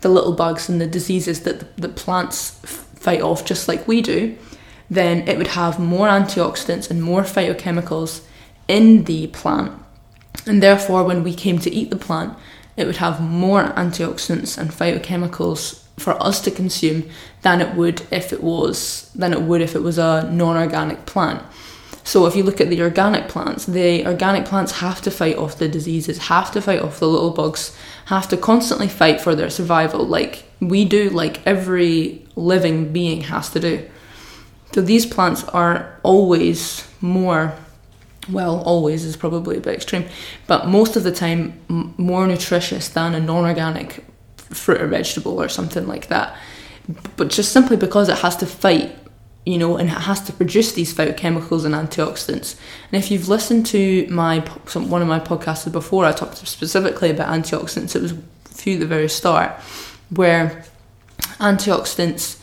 the 0.00 0.08
little 0.08 0.32
bugs 0.32 0.68
and 0.68 0.80
the 0.80 0.86
diseases 0.86 1.40
that 1.40 1.60
the, 1.60 1.88
the 1.88 1.88
plants 1.88 2.50
fight 2.94 3.20
off 3.20 3.44
just 3.44 3.68
like 3.68 3.86
we 3.86 4.00
do 4.00 4.36
then 4.88 5.26
it 5.28 5.36
would 5.38 5.48
have 5.48 5.78
more 5.78 6.08
antioxidants 6.08 6.90
and 6.90 7.02
more 7.02 7.22
phytochemicals 7.22 8.22
in 8.70 9.04
the 9.04 9.26
plant 9.28 9.72
and 10.46 10.62
therefore 10.62 11.02
when 11.04 11.22
we 11.22 11.34
came 11.34 11.58
to 11.58 11.70
eat 11.70 11.90
the 11.90 11.96
plant 11.96 12.36
it 12.76 12.86
would 12.86 12.96
have 12.96 13.20
more 13.20 13.64
antioxidants 13.84 14.56
and 14.56 14.70
phytochemicals 14.70 15.82
for 15.98 16.12
us 16.22 16.40
to 16.40 16.50
consume 16.50 17.08
than 17.42 17.60
it 17.60 17.74
would 17.74 18.00
if 18.10 18.32
it 18.32 18.42
was 18.42 19.10
than 19.14 19.32
it 19.32 19.42
would 19.42 19.60
if 19.60 19.74
it 19.74 19.82
was 19.82 19.98
a 19.98 20.28
non-organic 20.32 21.04
plant 21.04 21.42
so 22.10 22.26
if 22.26 22.34
you 22.34 22.42
look 22.42 22.60
at 22.60 22.70
the 22.70 22.82
organic 22.82 23.28
plants, 23.28 23.66
the 23.66 24.06
organic 24.06 24.44
plants 24.44 24.72
have 24.72 25.00
to 25.02 25.10
fight 25.10 25.36
off 25.36 25.58
the 25.58 25.68
diseases, 25.68 26.18
have 26.26 26.50
to 26.52 26.60
fight 26.60 26.80
off 26.80 26.98
the 26.98 27.06
little 27.06 27.30
bugs, 27.30 27.76
have 28.06 28.26
to 28.30 28.36
constantly 28.36 28.88
fight 28.88 29.20
for 29.20 29.34
their 29.34 29.50
survival, 29.50 30.04
like 30.04 30.44
we 30.60 30.84
do, 30.84 31.10
like 31.10 31.44
every 31.46 32.26
living 32.34 32.92
being 32.92 33.22
has 33.22 33.50
to 33.50 33.60
do. 33.60 33.88
So 34.72 34.80
these 34.80 35.06
plants 35.06 35.44
are 35.44 36.00
always 36.02 36.88
more, 37.00 37.54
well, 38.28 38.62
always 38.62 39.04
is 39.04 39.16
probably 39.16 39.56
a 39.56 39.60
bit 39.60 39.74
extreme, 39.74 40.06
but 40.46 40.66
most 40.66 40.96
of 40.96 41.04
the 41.04 41.12
time 41.12 41.60
m- 41.70 41.94
more 41.96 42.26
nutritious 42.26 42.88
than 42.88 43.14
a 43.14 43.20
non 43.20 43.44
organic 43.44 44.04
fruit 44.36 44.80
or 44.80 44.86
vegetable 44.86 45.40
or 45.40 45.48
something 45.48 45.86
like 45.86 46.08
that. 46.08 46.36
But 47.16 47.28
just 47.28 47.52
simply 47.52 47.76
because 47.76 48.08
it 48.08 48.18
has 48.18 48.36
to 48.36 48.46
fight 48.46 48.96
you 49.46 49.56
know, 49.56 49.76
and 49.76 49.88
it 49.88 49.92
has 49.92 50.20
to 50.20 50.32
produce 50.32 50.72
these 50.72 50.94
phytochemicals 50.94 51.64
and 51.64 51.74
antioxidants. 51.74 52.56
And 52.92 53.02
if 53.02 53.10
you've 53.10 53.28
listened 53.28 53.66
to 53.66 54.06
my 54.08 54.44
some, 54.66 54.90
one 54.90 55.02
of 55.02 55.08
my 55.08 55.18
podcasts 55.18 55.70
before, 55.72 56.04
I 56.04 56.12
talked 56.12 56.36
specifically 56.46 57.10
about 57.10 57.28
antioxidants. 57.28 57.96
It 57.96 58.02
was 58.02 58.12
a 58.12 58.18
few 58.48 58.74
at 58.74 58.80
the 58.80 58.86
very 58.86 59.08
start, 59.08 59.52
where 60.10 60.64
antioxidants, 61.38 62.38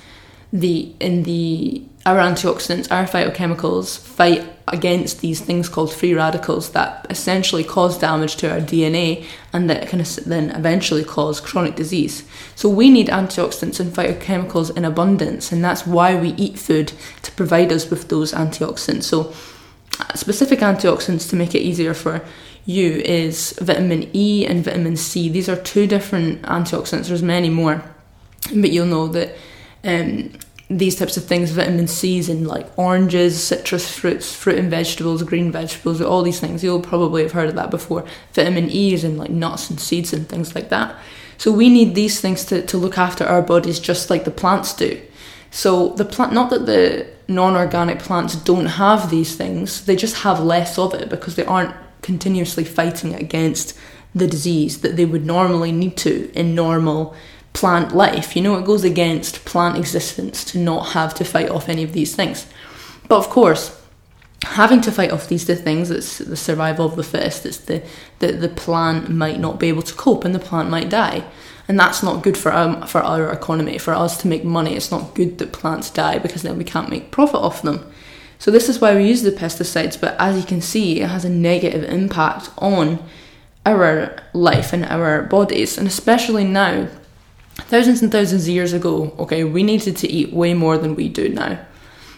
the 0.51 0.93
in 0.99 1.23
the 1.23 1.83
our 2.07 2.19
antioxidants, 2.19 2.89
our 2.89 3.03
phytochemicals 3.03 3.99
fight 3.99 4.41
against 4.69 5.19
these 5.19 5.41
things 5.41 5.67
called 5.67 5.93
free 5.93 6.13
radicals 6.13 6.71
that 6.71 7.05
essentially 7.09 7.65
cause 7.65 7.99
damage 7.99 8.37
to 8.37 8.49
our 8.49 8.61
DNA 8.61 9.25
and 9.51 9.69
that 9.69 9.89
can 9.89 10.01
then 10.25 10.49
eventually 10.51 11.03
cause 11.03 11.41
chronic 11.41 11.75
disease. 11.75 12.23
So 12.55 12.69
we 12.69 12.89
need 12.89 13.09
antioxidants 13.09 13.81
and 13.81 13.93
phytochemicals 13.93 14.75
in 14.77 14.85
abundance, 14.85 15.51
and 15.51 15.61
that's 15.61 15.85
why 15.85 16.15
we 16.15 16.29
eat 16.35 16.57
food 16.57 16.93
to 17.23 17.31
provide 17.33 17.73
us 17.73 17.89
with 17.89 18.07
those 18.07 18.31
antioxidants. 18.31 19.03
So 19.03 19.33
specific 20.15 20.59
antioxidants 20.59 21.29
to 21.31 21.35
make 21.35 21.53
it 21.55 21.59
easier 21.59 21.93
for 21.93 22.25
you 22.65 22.91
is 22.99 23.51
vitamin 23.61 24.09
E 24.15 24.45
and 24.45 24.63
vitamin 24.63 24.95
C. 24.95 25.27
These 25.27 25.49
are 25.49 25.57
two 25.57 25.85
different 25.87 26.41
antioxidants. 26.43 27.09
There's 27.09 27.21
many 27.21 27.49
more, 27.49 27.83
but 28.55 28.71
you'll 28.71 28.85
know 28.85 29.07
that 29.07 29.35
um, 29.83 30.31
these 30.69 30.95
types 30.95 31.15
of 31.15 31.23
things, 31.23 31.51
vitamin 31.51 31.87
C's 31.87 32.27
in 32.27 32.45
like 32.45 32.67
oranges, 32.77 33.41
citrus 33.41 33.89
fruits, 33.89 34.33
fruit 34.33 34.57
and 34.57 34.69
vegetables, 34.69 35.23
green 35.23 35.51
vegetables, 35.51 36.01
all 36.01 36.23
these 36.23 36.41
things. 36.41 36.63
You'll 36.63 36.81
probably 36.81 37.23
have 37.23 37.31
heard 37.31 37.49
of 37.49 37.55
that 37.55 37.71
before. 37.71 38.05
Vitamin 38.33 38.69
E 38.69 38.93
is 38.93 39.03
in 39.03 39.17
like 39.17 39.29
nuts 39.29 39.69
and 39.69 39.79
seeds 39.79 40.11
and 40.11 40.27
things 40.27 40.55
like 40.55 40.69
that. 40.69 40.97
So 41.37 41.51
we 41.51 41.69
need 41.69 41.95
these 41.95 42.19
things 42.19 42.43
to, 42.45 42.65
to 42.65 42.77
look 42.77 42.97
after 42.97 43.23
our 43.23 43.41
bodies 43.41 43.79
just 43.79 44.09
like 44.09 44.25
the 44.25 44.31
plants 44.31 44.73
do. 44.73 45.01
So 45.51 45.89
the 45.89 46.05
plant 46.05 46.33
not 46.33 46.49
that 46.49 46.65
the 46.65 47.07
non-organic 47.29 47.99
plants 47.99 48.35
don't 48.35 48.65
have 48.65 49.09
these 49.09 49.35
things, 49.35 49.85
they 49.85 49.95
just 49.95 50.17
have 50.17 50.39
less 50.39 50.77
of 50.77 50.93
it 50.93 51.09
because 51.09 51.35
they 51.35 51.45
aren't 51.45 51.75
continuously 52.01 52.63
fighting 52.63 53.15
against 53.15 53.77
the 54.13 54.27
disease 54.27 54.81
that 54.81 54.95
they 54.95 55.05
would 55.05 55.25
normally 55.25 55.71
need 55.71 55.95
to 55.97 56.31
in 56.33 56.55
normal 56.55 57.15
plant 57.59 57.95
life. 57.95 58.35
You 58.35 58.43
know, 58.43 58.55
it 58.55 58.65
goes 58.65 58.83
against 58.83 59.43
plant 59.45 59.77
existence 59.77 60.43
to 60.45 60.59
not 60.59 60.89
have 60.89 61.13
to 61.15 61.23
fight 61.25 61.49
off 61.49 61.69
any 61.69 61.83
of 61.83 61.93
these 61.93 62.15
things. 62.15 62.45
But 63.07 63.17
of 63.17 63.29
course, 63.29 63.81
having 64.43 64.81
to 64.81 64.91
fight 64.91 65.11
off 65.11 65.27
these 65.27 65.45
two 65.45 65.55
things, 65.55 65.89
it's 65.89 66.19
the 66.19 66.37
survival 66.37 66.85
of 66.85 66.95
the 66.95 67.03
fittest, 67.03 67.45
it's 67.47 67.57
the, 67.57 67.81
the, 68.19 68.31
the 68.33 68.49
plant 68.49 69.09
might 69.09 69.39
not 69.39 69.59
be 69.59 69.69
able 69.69 69.81
to 69.81 69.95
cope 69.95 70.23
and 70.23 70.35
the 70.35 70.39
plant 70.39 70.69
might 70.69 70.89
die. 70.89 71.23
And 71.67 71.79
that's 71.79 72.03
not 72.03 72.23
good 72.23 72.37
for 72.37 72.53
um, 72.53 72.87
for 72.87 73.01
our 73.01 73.29
economy, 73.29 73.77
for 73.77 73.93
us 73.93 74.17
to 74.21 74.27
make 74.27 74.45
money. 74.45 74.75
It's 74.75 74.91
not 74.91 75.15
good 75.15 75.37
that 75.39 75.51
plants 75.51 75.89
die 75.89 76.17
because 76.17 76.43
then 76.43 76.57
we 76.57 76.63
can't 76.63 76.89
make 76.89 77.11
profit 77.11 77.41
off 77.41 77.61
them. 77.61 77.91
So 78.39 78.51
this 78.51 78.69
is 78.69 78.79
why 78.79 78.95
we 78.95 79.07
use 79.07 79.23
the 79.23 79.31
pesticides, 79.31 79.99
but 79.99 80.15
as 80.19 80.37
you 80.37 80.43
can 80.43 80.61
see, 80.61 81.01
it 81.01 81.09
has 81.09 81.25
a 81.25 81.29
negative 81.29 81.83
impact 81.83 82.51
on 82.59 83.03
our 83.65 84.15
life 84.33 84.71
and 84.71 84.85
our 84.85 85.23
bodies, 85.23 85.77
and 85.77 85.87
especially 85.87 86.45
now, 86.45 86.87
thousands 87.63 88.01
and 88.01 88.11
thousands 88.11 88.43
of 88.43 88.53
years 88.53 88.73
ago, 88.73 89.13
okay, 89.19 89.43
we 89.43 89.63
needed 89.63 89.97
to 89.97 90.07
eat 90.07 90.33
way 90.33 90.53
more 90.53 90.77
than 90.77 90.95
we 90.95 91.09
do 91.09 91.29
now. 91.29 91.59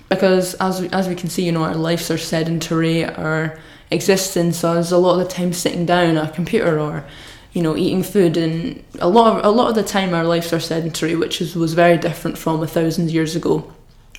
Because 0.10 0.55
as 0.55 0.81
we, 0.81 0.89
as 0.89 1.08
we 1.08 1.15
can 1.15 1.29
see, 1.29 1.46
you 1.46 1.51
know, 1.51 1.63
our 1.63 1.75
lives 1.75 2.10
are 2.10 2.17
sedentary, 2.17 3.05
our 3.05 3.60
existence 3.91 4.63
is 4.63 4.91
a 4.91 4.98
lot 4.98 5.19
of 5.19 5.27
the 5.27 5.34
time 5.34 5.53
sitting 5.53 5.86
down 5.86 6.17
at 6.17 6.29
a 6.29 6.34
computer 6.34 6.79
or, 6.79 7.05
you 7.53 7.62
know, 7.62 7.77
eating 7.77 8.03
food, 8.03 8.36
and 8.38 8.84
a 9.00 9.08
lot 9.08 9.38
of 9.38 9.46
a 9.46 9.50
lot 9.50 9.69
of 9.69 9.75
the 9.75 9.84
time 9.84 10.13
our 10.13 10.24
lives 10.24 10.51
are 10.51 10.60
sedentary, 10.60 11.15
which 11.15 11.41
is, 11.41 11.55
was 11.55 11.74
very 11.74 11.98
different 11.98 12.38
from 12.38 12.62
a 12.62 12.67
thousand 12.67 13.12
years 13.12 13.36
ago, 13.36 13.72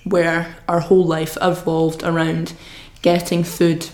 where 0.05 0.55
our 0.69 0.81
whole 0.81 1.05
life 1.05 1.37
evolved 1.43 2.03
around 2.03 2.55
getting 3.03 3.43
food 3.43 3.89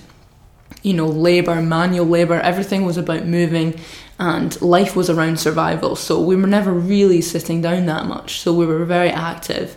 you 0.86 0.94
know, 0.94 1.08
labour, 1.08 1.60
manual 1.60 2.06
labour, 2.06 2.40
everything 2.40 2.84
was 2.84 2.96
about 2.96 3.26
moving 3.26 3.74
and 4.20 4.62
life 4.62 4.94
was 4.94 5.10
around 5.10 5.40
survival. 5.40 5.96
So 5.96 6.20
we 6.20 6.36
were 6.36 6.46
never 6.46 6.72
really 6.72 7.20
sitting 7.20 7.60
down 7.60 7.86
that 7.86 8.06
much. 8.06 8.38
So 8.38 8.52
we 8.52 8.66
were 8.66 8.84
very 8.84 9.10
active. 9.10 9.76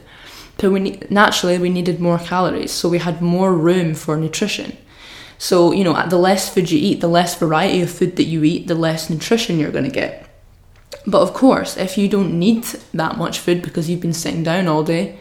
But 0.58 0.70
we 0.70 1.02
naturally 1.10 1.58
we 1.58 1.70
needed 1.70 2.00
more 2.00 2.20
calories, 2.20 2.72
so 2.72 2.88
we 2.88 3.00
had 3.00 3.24
more 3.24 3.56
room 3.56 3.96
for 3.96 4.18
nutrition. 4.18 4.78
So, 5.40 5.72
you 5.72 5.84
know, 5.84 6.08
the 6.08 6.18
less 6.18 6.54
food 6.54 6.70
you 6.70 6.78
eat, 6.78 7.02
the 7.02 7.08
less 7.08 7.34
variety 7.34 7.82
of 7.82 7.90
food 7.90 8.16
that 8.18 8.26
you 8.26 8.44
eat, 8.44 8.68
the 8.68 8.76
less 8.76 9.10
nutrition 9.10 9.58
you're 9.58 9.72
going 9.72 9.86
to 9.86 9.90
get. 9.90 10.30
But 11.08 11.22
of 11.22 11.34
course, 11.34 11.76
if 11.76 11.98
you 11.98 12.08
don't 12.08 12.38
need 12.38 12.66
that 12.94 13.18
much 13.18 13.40
food 13.40 13.64
because 13.64 13.90
you've 13.90 14.02
been 14.02 14.14
sitting 14.14 14.44
down 14.44 14.68
all 14.68 14.84
day, 14.84 15.18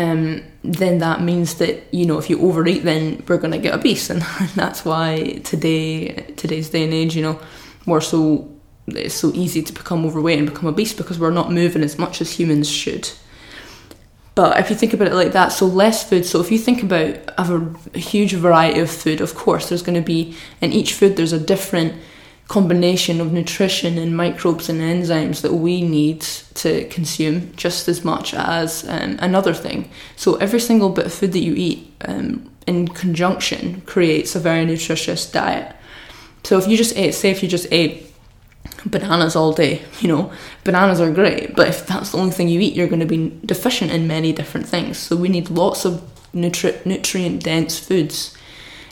um, 0.00 0.42
then 0.62 0.98
that 0.98 1.20
means 1.20 1.56
that 1.56 1.92
you 1.92 2.06
know 2.06 2.18
if 2.18 2.30
you 2.30 2.40
overeat, 2.40 2.84
then 2.84 3.22
we're 3.28 3.38
going 3.38 3.52
to 3.52 3.58
get 3.58 3.74
obese, 3.74 4.10
and 4.14 4.22
that's 4.54 4.84
why 4.84 5.40
today, 5.44 6.08
today's 6.36 6.70
day 6.70 6.84
and 6.84 6.94
age, 6.94 7.14
you 7.14 7.22
know, 7.22 7.40
we're 7.86 8.00
so 8.00 8.48
it's 8.86 9.14
so 9.14 9.30
easy 9.34 9.62
to 9.62 9.72
become 9.72 10.04
overweight 10.04 10.38
and 10.38 10.48
become 10.48 10.66
obese 10.66 10.92
because 10.92 11.18
we're 11.18 11.30
not 11.30 11.52
moving 11.52 11.82
as 11.82 11.98
much 11.98 12.20
as 12.20 12.32
humans 12.32 12.68
should. 12.68 13.10
But 14.34 14.58
if 14.58 14.70
you 14.70 14.76
think 14.76 14.94
about 14.94 15.08
it 15.08 15.14
like 15.14 15.32
that, 15.32 15.48
so 15.48 15.66
less 15.66 16.08
food. 16.08 16.24
So 16.24 16.40
if 16.40 16.50
you 16.50 16.58
think 16.58 16.82
about 16.82 17.16
a, 17.36 17.74
a 17.94 17.98
huge 17.98 18.32
variety 18.32 18.80
of 18.80 18.90
food, 18.90 19.20
of 19.20 19.34
course, 19.34 19.68
there's 19.68 19.82
going 19.82 20.00
to 20.00 20.06
be 20.06 20.34
in 20.60 20.72
each 20.72 20.94
food 20.94 21.16
there's 21.16 21.32
a 21.32 21.38
different 21.38 21.94
combination 22.50 23.20
of 23.20 23.32
nutrition 23.32 23.96
and 23.96 24.16
microbes 24.16 24.68
and 24.68 24.80
enzymes 24.80 25.40
that 25.40 25.54
we 25.54 25.82
need 25.82 26.20
to 26.52 26.84
consume 26.88 27.54
just 27.54 27.86
as 27.86 28.04
much 28.04 28.34
as 28.34 28.84
um, 28.88 29.16
another 29.20 29.54
thing. 29.54 29.88
So 30.16 30.34
every 30.34 30.58
single 30.58 30.88
bit 30.88 31.06
of 31.06 31.14
food 31.14 31.32
that 31.34 31.44
you 31.44 31.54
eat 31.54 31.92
um, 32.06 32.50
in 32.66 32.88
conjunction 32.88 33.82
creates 33.82 34.34
a 34.34 34.40
very 34.40 34.64
nutritious 34.64 35.30
diet. 35.30 35.76
So 36.42 36.58
if 36.58 36.66
you 36.66 36.76
just 36.76 36.96
ate, 36.96 37.14
say 37.14 37.30
if 37.30 37.40
you 37.40 37.48
just 37.48 37.68
ate 37.70 38.12
bananas 38.84 39.36
all 39.36 39.52
day, 39.52 39.82
you 40.00 40.08
know, 40.08 40.32
bananas 40.64 41.00
are 41.00 41.12
great, 41.12 41.54
but 41.54 41.68
if 41.68 41.86
that's 41.86 42.10
the 42.10 42.18
only 42.18 42.32
thing 42.32 42.48
you 42.48 42.58
eat, 42.58 42.74
you're 42.74 42.88
going 42.88 42.98
to 42.98 43.06
be 43.06 43.32
deficient 43.46 43.92
in 43.92 44.08
many 44.08 44.32
different 44.32 44.66
things. 44.66 44.98
So 44.98 45.14
we 45.14 45.28
need 45.28 45.50
lots 45.50 45.84
of 45.84 46.02
nutri- 46.34 46.84
nutrient 46.84 47.44
dense 47.44 47.78
foods 47.78 48.36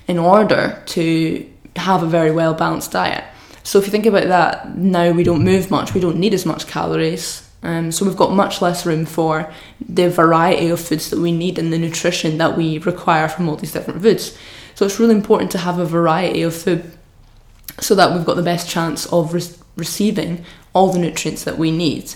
in 0.06 0.16
order 0.16 0.80
to 0.86 1.44
have 1.74 2.04
a 2.04 2.06
very 2.06 2.30
well 2.30 2.54
balanced 2.54 2.92
diet. 2.92 3.24
So 3.68 3.78
if 3.78 3.84
you 3.84 3.90
think 3.90 4.06
about 4.06 4.28
that, 4.28 4.78
now 4.78 5.10
we 5.10 5.22
don't 5.22 5.44
move 5.44 5.70
much, 5.70 5.92
we 5.92 6.00
don't 6.00 6.16
need 6.16 6.32
as 6.32 6.46
much 6.46 6.66
calories. 6.66 7.46
Um, 7.62 7.92
so 7.92 8.06
we've 8.06 8.16
got 8.16 8.32
much 8.32 8.62
less 8.62 8.86
room 8.86 9.04
for 9.04 9.52
the 9.86 10.08
variety 10.08 10.70
of 10.70 10.80
foods 10.80 11.10
that 11.10 11.18
we 11.18 11.32
need 11.32 11.58
and 11.58 11.70
the 11.70 11.76
nutrition 11.76 12.38
that 12.38 12.56
we 12.56 12.78
require 12.78 13.28
from 13.28 13.46
all 13.46 13.56
these 13.56 13.72
different 13.72 14.00
foods. 14.00 14.38
So 14.74 14.86
it's 14.86 14.98
really 14.98 15.14
important 15.14 15.50
to 15.50 15.58
have 15.58 15.78
a 15.78 15.84
variety 15.84 16.40
of 16.40 16.54
food 16.56 16.90
so 17.78 17.94
that 17.94 18.14
we've 18.14 18.24
got 18.24 18.36
the 18.36 18.42
best 18.42 18.70
chance 18.70 19.04
of 19.12 19.34
re- 19.34 19.42
receiving 19.76 20.46
all 20.72 20.90
the 20.90 20.98
nutrients 20.98 21.44
that 21.44 21.58
we 21.58 21.70
need. 21.70 22.14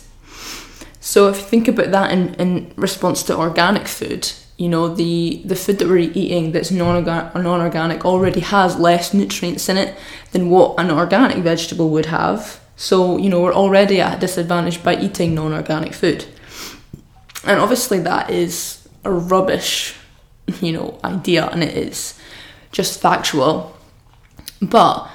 So 1.00 1.28
if 1.28 1.36
you 1.36 1.42
think 1.42 1.68
about 1.68 1.90
that 1.90 2.12
in, 2.12 2.32
in 2.36 2.72
response 2.76 3.22
to 3.24 3.36
organic 3.36 3.88
food, 3.88 4.32
you 4.56 4.68
know 4.68 4.94
the 4.94 5.42
the 5.44 5.56
food 5.56 5.78
that 5.78 5.88
we're 5.88 6.10
eating 6.14 6.52
that's 6.52 6.70
non-organic 6.70 8.04
already 8.04 8.40
has 8.40 8.76
less 8.76 9.14
nutrients 9.14 9.68
in 9.68 9.76
it 9.76 9.96
than 10.32 10.50
what 10.50 10.78
an 10.78 10.90
organic 10.90 11.38
vegetable 11.38 11.90
would 11.90 12.06
have. 12.06 12.60
So 12.76 13.16
you 13.16 13.28
know 13.28 13.40
we're 13.40 13.54
already 13.54 14.00
at 14.00 14.18
a 14.18 14.20
disadvantage 14.20 14.82
by 14.82 14.96
eating 14.96 15.34
non-organic 15.34 15.94
food. 15.94 16.26
And 17.44 17.60
obviously 17.60 17.98
that 18.00 18.30
is 18.30 18.88
a 19.04 19.10
rubbish 19.10 19.96
you 20.60 20.72
know 20.72 20.98
idea 21.02 21.46
and 21.46 21.62
it 21.62 21.76
is 21.76 22.18
just 22.70 23.00
factual. 23.00 23.76
But 24.60 25.10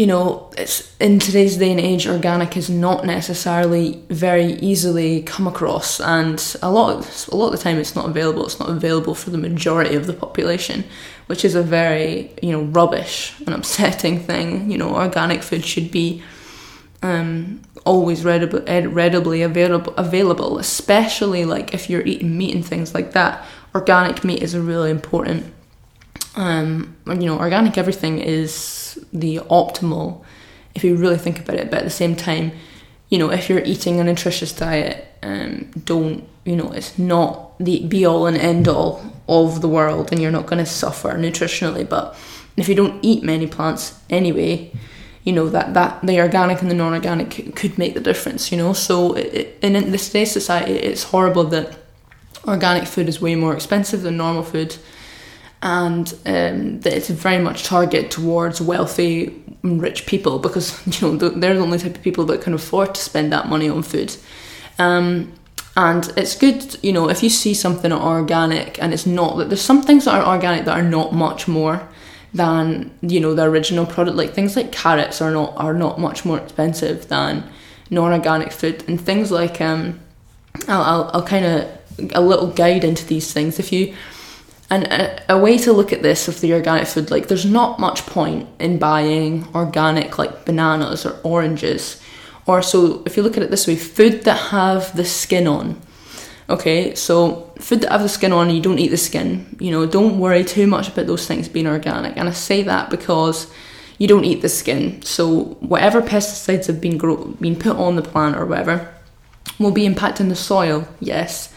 you 0.00 0.06
know, 0.06 0.50
it's 0.56 0.96
in 0.96 1.18
today's 1.18 1.58
day 1.58 1.70
and 1.70 1.78
age, 1.78 2.08
organic 2.08 2.56
is 2.56 2.70
not 2.70 3.04
necessarily 3.04 4.02
very 4.08 4.54
easily 4.54 5.20
come 5.24 5.46
across, 5.46 6.00
and 6.00 6.56
a 6.62 6.70
lot 6.70 6.96
of, 6.96 7.28
a 7.30 7.36
lot 7.36 7.52
of 7.52 7.52
the 7.52 7.58
time 7.58 7.76
it's 7.76 7.94
not 7.94 8.08
available. 8.08 8.46
It's 8.46 8.58
not 8.58 8.70
available 8.70 9.14
for 9.14 9.28
the 9.28 9.36
majority 9.36 9.94
of 9.96 10.06
the 10.06 10.14
population, 10.14 10.84
which 11.26 11.44
is 11.44 11.54
a 11.54 11.62
very 11.62 12.30
you 12.42 12.50
know 12.50 12.62
rubbish 12.62 13.38
and 13.40 13.50
upsetting 13.58 14.20
thing. 14.20 14.70
You 14.70 14.78
know, 14.78 14.94
organic 14.94 15.42
food 15.42 15.66
should 15.66 15.90
be 15.90 16.22
um, 17.02 17.60
always 17.84 18.24
readily, 18.24 18.86
readily 18.86 19.42
available, 19.42 19.92
available, 19.96 20.58
especially 20.58 21.44
like 21.44 21.74
if 21.74 21.90
you're 21.90 22.06
eating 22.06 22.38
meat 22.38 22.54
and 22.54 22.64
things 22.64 22.94
like 22.94 23.12
that. 23.12 23.44
Organic 23.74 24.24
meat 24.24 24.42
is 24.42 24.54
a 24.54 24.62
really 24.62 24.90
important. 24.90 25.52
Um, 26.36 26.96
you 27.06 27.26
know, 27.26 27.38
organic 27.38 27.76
everything 27.76 28.18
is 28.18 28.89
the 29.12 29.38
optimal 29.50 30.24
if 30.74 30.84
you 30.84 30.96
really 30.96 31.18
think 31.18 31.40
about 31.40 31.56
it. 31.56 31.70
But 31.70 31.80
at 31.80 31.84
the 31.84 31.90
same 31.90 32.16
time, 32.16 32.52
you 33.08 33.18
know, 33.18 33.30
if 33.30 33.48
you're 33.48 33.64
eating 33.64 33.98
a 34.00 34.04
nutritious 34.04 34.52
diet, 34.52 35.06
um, 35.22 35.70
don't 35.84 36.26
you 36.44 36.56
know 36.56 36.72
it's 36.72 36.98
not 36.98 37.58
the 37.58 37.86
be 37.86 38.06
all 38.06 38.26
and 38.26 38.36
end 38.36 38.68
all 38.68 39.02
of 39.28 39.60
the 39.60 39.68
world, 39.68 40.12
and 40.12 40.20
you're 40.20 40.30
not 40.30 40.46
going 40.46 40.64
to 40.64 40.70
suffer 40.70 41.10
nutritionally. 41.10 41.88
But 41.88 42.16
if 42.56 42.68
you 42.68 42.74
don't 42.74 43.04
eat 43.04 43.22
many 43.22 43.46
plants 43.46 43.98
anyway, 44.08 44.72
you 45.24 45.32
know 45.32 45.48
that 45.48 45.74
that 45.74 46.00
the 46.02 46.20
organic 46.20 46.62
and 46.62 46.70
the 46.70 46.74
non-organic 46.74 47.56
could 47.56 47.76
make 47.78 47.94
the 47.94 48.00
difference. 48.00 48.52
You 48.52 48.58
know, 48.58 48.72
so 48.72 49.14
it, 49.14 49.58
in 49.60 49.72
this 49.90 50.06
today's 50.06 50.30
society, 50.32 50.72
it's 50.72 51.04
horrible 51.04 51.44
that 51.44 51.78
organic 52.46 52.86
food 52.86 53.08
is 53.08 53.20
way 53.20 53.34
more 53.34 53.54
expensive 53.54 54.02
than 54.02 54.16
normal 54.16 54.42
food 54.42 54.76
and 55.62 56.14
um, 56.26 56.80
that 56.80 56.92
it's 56.92 57.08
very 57.08 57.42
much 57.42 57.64
targeted 57.64 58.10
towards 58.10 58.60
wealthy 58.60 59.42
and 59.62 59.82
rich 59.82 60.06
people 60.06 60.38
because 60.38 60.86
you 61.00 61.08
know 61.08 61.16
they're 61.16 61.54
the 61.54 61.60
only 61.60 61.78
type 61.78 61.96
of 61.96 62.02
people 62.02 62.24
that 62.26 62.40
can 62.40 62.54
afford 62.54 62.94
to 62.94 63.00
spend 63.00 63.32
that 63.32 63.48
money 63.48 63.68
on 63.68 63.82
food. 63.82 64.16
Um, 64.78 65.32
and 65.76 66.12
it's 66.16 66.36
good, 66.36 66.76
you 66.82 66.92
know, 66.92 67.08
if 67.08 67.22
you 67.22 67.30
see 67.30 67.54
something 67.54 67.92
organic 67.92 68.82
and 68.82 68.92
it's 68.92 69.06
not 69.06 69.36
that 69.38 69.48
there's 69.48 69.60
some 69.60 69.82
things 69.82 70.04
that 70.04 70.14
are 70.14 70.34
organic 70.34 70.64
that 70.64 70.76
are 70.76 70.82
not 70.82 71.14
much 71.14 71.46
more 71.46 71.88
than 72.32 72.90
you 73.02 73.20
know 73.20 73.34
the 73.34 73.44
original 73.44 73.86
product. 73.86 74.16
Like 74.16 74.32
things 74.34 74.56
like 74.56 74.72
carrots 74.72 75.20
are 75.20 75.30
not 75.30 75.54
are 75.56 75.74
not 75.74 75.98
much 75.98 76.24
more 76.24 76.38
expensive 76.38 77.08
than 77.08 77.48
non-organic 77.90 78.52
food, 78.52 78.84
and 78.88 79.00
things 79.00 79.30
like 79.30 79.60
um, 79.60 80.00
I'll 80.68 80.82
I'll, 80.82 81.10
I'll 81.14 81.26
kind 81.26 81.44
of 81.44 81.78
a 82.14 82.20
little 82.20 82.46
guide 82.46 82.84
into 82.84 83.04
these 83.06 83.32
things 83.32 83.58
if 83.58 83.72
you 83.72 83.94
and 84.70 84.84
a, 84.84 85.34
a, 85.34 85.38
way 85.38 85.58
to 85.58 85.72
look 85.72 85.92
at 85.92 86.02
this 86.02 86.28
of 86.28 86.40
the 86.40 86.54
organic 86.54 86.86
food, 86.86 87.10
like 87.10 87.26
there's 87.26 87.44
not 87.44 87.80
much 87.80 88.06
point 88.06 88.48
in 88.60 88.78
buying 88.78 89.46
organic 89.52 90.16
like 90.16 90.44
bananas 90.44 91.04
or 91.04 91.18
oranges. 91.24 92.00
Or 92.46 92.62
so 92.62 93.02
if 93.04 93.16
you 93.16 93.24
look 93.24 93.36
at 93.36 93.42
it 93.42 93.50
this 93.50 93.66
way, 93.66 93.74
food 93.74 94.22
that 94.22 94.50
have 94.50 94.96
the 94.96 95.04
skin 95.04 95.48
on. 95.48 95.80
Okay, 96.48 96.94
so 96.94 97.52
food 97.58 97.80
that 97.80 97.90
have 97.90 98.02
the 98.02 98.08
skin 98.08 98.32
on, 98.32 98.50
you 98.50 98.60
don't 98.60 98.78
eat 98.78 98.88
the 98.88 98.96
skin. 98.96 99.56
You 99.60 99.72
know, 99.72 99.86
don't 99.86 100.18
worry 100.18 100.44
too 100.44 100.66
much 100.66 100.88
about 100.88 101.06
those 101.06 101.26
things 101.26 101.48
being 101.48 101.66
organic. 101.66 102.16
And 102.16 102.28
I 102.28 102.32
say 102.32 102.62
that 102.62 102.90
because 102.90 103.52
you 103.98 104.06
don't 104.06 104.24
eat 104.24 104.40
the 104.40 104.48
skin. 104.48 105.02
So 105.02 105.56
whatever 105.60 106.00
pesticides 106.00 106.66
have 106.66 106.80
been 106.80 106.96
grow- 106.96 107.26
been 107.40 107.56
put 107.56 107.76
on 107.76 107.96
the 107.96 108.02
plant 108.02 108.36
or 108.36 108.46
whatever 108.46 108.92
will 109.58 109.72
be 109.72 109.86
impacting 109.86 110.28
the 110.28 110.36
soil, 110.36 110.86
yes 111.00 111.52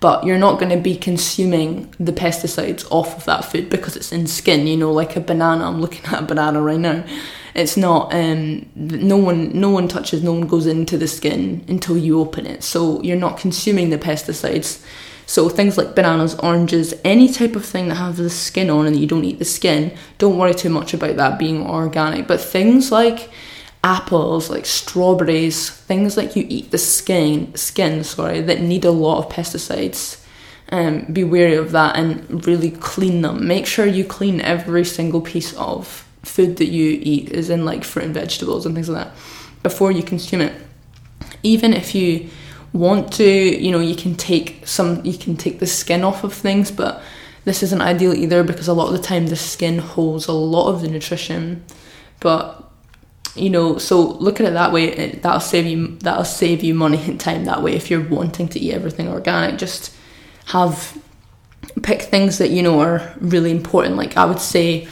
but 0.00 0.24
you're 0.24 0.38
not 0.38 0.58
going 0.58 0.70
to 0.70 0.82
be 0.82 0.96
consuming 0.96 1.92
the 1.98 2.12
pesticides 2.12 2.86
off 2.90 3.16
of 3.16 3.24
that 3.24 3.44
food 3.44 3.70
because 3.70 3.96
it's 3.96 4.12
in 4.12 4.26
skin 4.26 4.66
you 4.66 4.76
know 4.76 4.92
like 4.92 5.16
a 5.16 5.20
banana. 5.20 5.66
I'm 5.66 5.80
looking 5.80 6.04
at 6.12 6.22
a 6.22 6.26
banana 6.26 6.60
right 6.60 6.78
now. 6.78 7.04
It's 7.54 7.76
not 7.76 8.12
um, 8.12 8.66
no 8.74 9.16
one 9.16 9.58
no 9.58 9.70
one 9.70 9.88
touches 9.88 10.22
no 10.22 10.32
one 10.32 10.46
goes 10.46 10.66
into 10.66 10.98
the 10.98 11.08
skin 11.08 11.64
until 11.68 11.96
you 11.96 12.20
open 12.20 12.46
it. 12.46 12.62
So 12.62 13.02
you're 13.02 13.16
not 13.16 13.38
consuming 13.38 13.90
the 13.90 13.98
pesticides. 13.98 14.84
So 15.28 15.48
things 15.48 15.76
like 15.76 15.96
bananas 15.96 16.36
oranges 16.36 16.94
any 17.04 17.32
type 17.32 17.56
of 17.56 17.64
thing 17.64 17.88
that 17.88 17.96
has 17.96 18.18
the 18.18 18.30
skin 18.30 18.70
on 18.70 18.86
and 18.86 18.94
you 18.94 19.08
don't 19.08 19.24
eat 19.24 19.40
the 19.40 19.44
skin 19.44 19.96
don't 20.18 20.38
worry 20.38 20.54
too 20.54 20.70
much 20.70 20.94
about 20.94 21.16
that 21.16 21.38
being 21.38 21.66
organic. 21.66 22.26
But 22.26 22.40
things 22.40 22.92
like 22.92 23.30
apples, 23.86 24.50
like 24.50 24.66
strawberries, 24.66 25.70
things 25.70 26.16
like 26.16 26.34
you 26.34 26.44
eat 26.48 26.72
the 26.72 26.78
skin, 26.78 27.54
skin, 27.54 28.02
sorry, 28.02 28.40
that 28.40 28.60
need 28.60 28.84
a 28.84 28.90
lot 28.90 29.18
of 29.24 29.32
pesticides. 29.32 30.22
Um, 30.70 31.04
be 31.12 31.22
wary 31.22 31.54
of 31.54 31.70
that 31.70 31.94
and 31.94 32.44
really 32.44 32.72
clean 32.72 33.22
them. 33.22 33.46
Make 33.46 33.66
sure 33.66 33.86
you 33.86 34.04
clean 34.04 34.40
every 34.40 34.84
single 34.84 35.20
piece 35.20 35.54
of 35.54 36.04
food 36.24 36.56
that 36.56 36.66
you 36.66 36.98
eat 37.00 37.30
is 37.30 37.48
in 37.48 37.64
like 37.64 37.84
fruit 37.84 38.06
and 38.06 38.14
vegetables 38.14 38.66
and 38.66 38.74
things 38.74 38.88
like 38.88 39.04
that 39.04 39.14
before 39.62 39.92
you 39.92 40.02
consume 40.02 40.40
it. 40.40 40.52
Even 41.44 41.72
if 41.72 41.94
you 41.94 42.28
want 42.72 43.12
to, 43.12 43.24
you 43.24 43.70
know, 43.70 43.78
you 43.78 43.94
can 43.94 44.16
take 44.16 44.66
some, 44.66 45.04
you 45.04 45.16
can 45.16 45.36
take 45.36 45.60
the 45.60 45.66
skin 45.68 46.02
off 46.02 46.24
of 46.24 46.34
things, 46.34 46.72
but 46.72 47.00
this 47.44 47.62
isn't 47.62 47.80
ideal 47.80 48.12
either 48.12 48.42
because 48.42 48.66
a 48.66 48.74
lot 48.74 48.88
of 48.88 48.94
the 49.00 49.06
time 49.06 49.28
the 49.28 49.36
skin 49.36 49.78
holds 49.78 50.26
a 50.26 50.32
lot 50.32 50.68
of 50.72 50.82
the 50.82 50.88
nutrition. 50.88 51.64
But 52.18 52.65
you 53.36 53.50
know, 53.50 53.78
so 53.78 54.00
look 54.00 54.40
at 54.40 54.46
it 54.46 54.54
that 54.54 54.72
way. 54.72 55.10
That'll 55.10 55.40
save 55.40 55.66
you. 55.66 55.96
That'll 55.98 56.24
save 56.24 56.62
you 56.62 56.74
money 56.74 57.02
and 57.06 57.20
time 57.20 57.44
that 57.44 57.62
way. 57.62 57.74
If 57.74 57.90
you're 57.90 58.06
wanting 58.06 58.48
to 58.48 58.58
eat 58.60 58.72
everything 58.72 59.08
organic, 59.08 59.58
just 59.58 59.94
have 60.46 60.98
pick 61.82 62.02
things 62.02 62.38
that 62.38 62.50
you 62.50 62.62
know 62.62 62.80
are 62.80 63.14
really 63.20 63.50
important. 63.50 63.96
Like 63.96 64.16
I 64.16 64.24
would 64.24 64.40
say, 64.40 64.88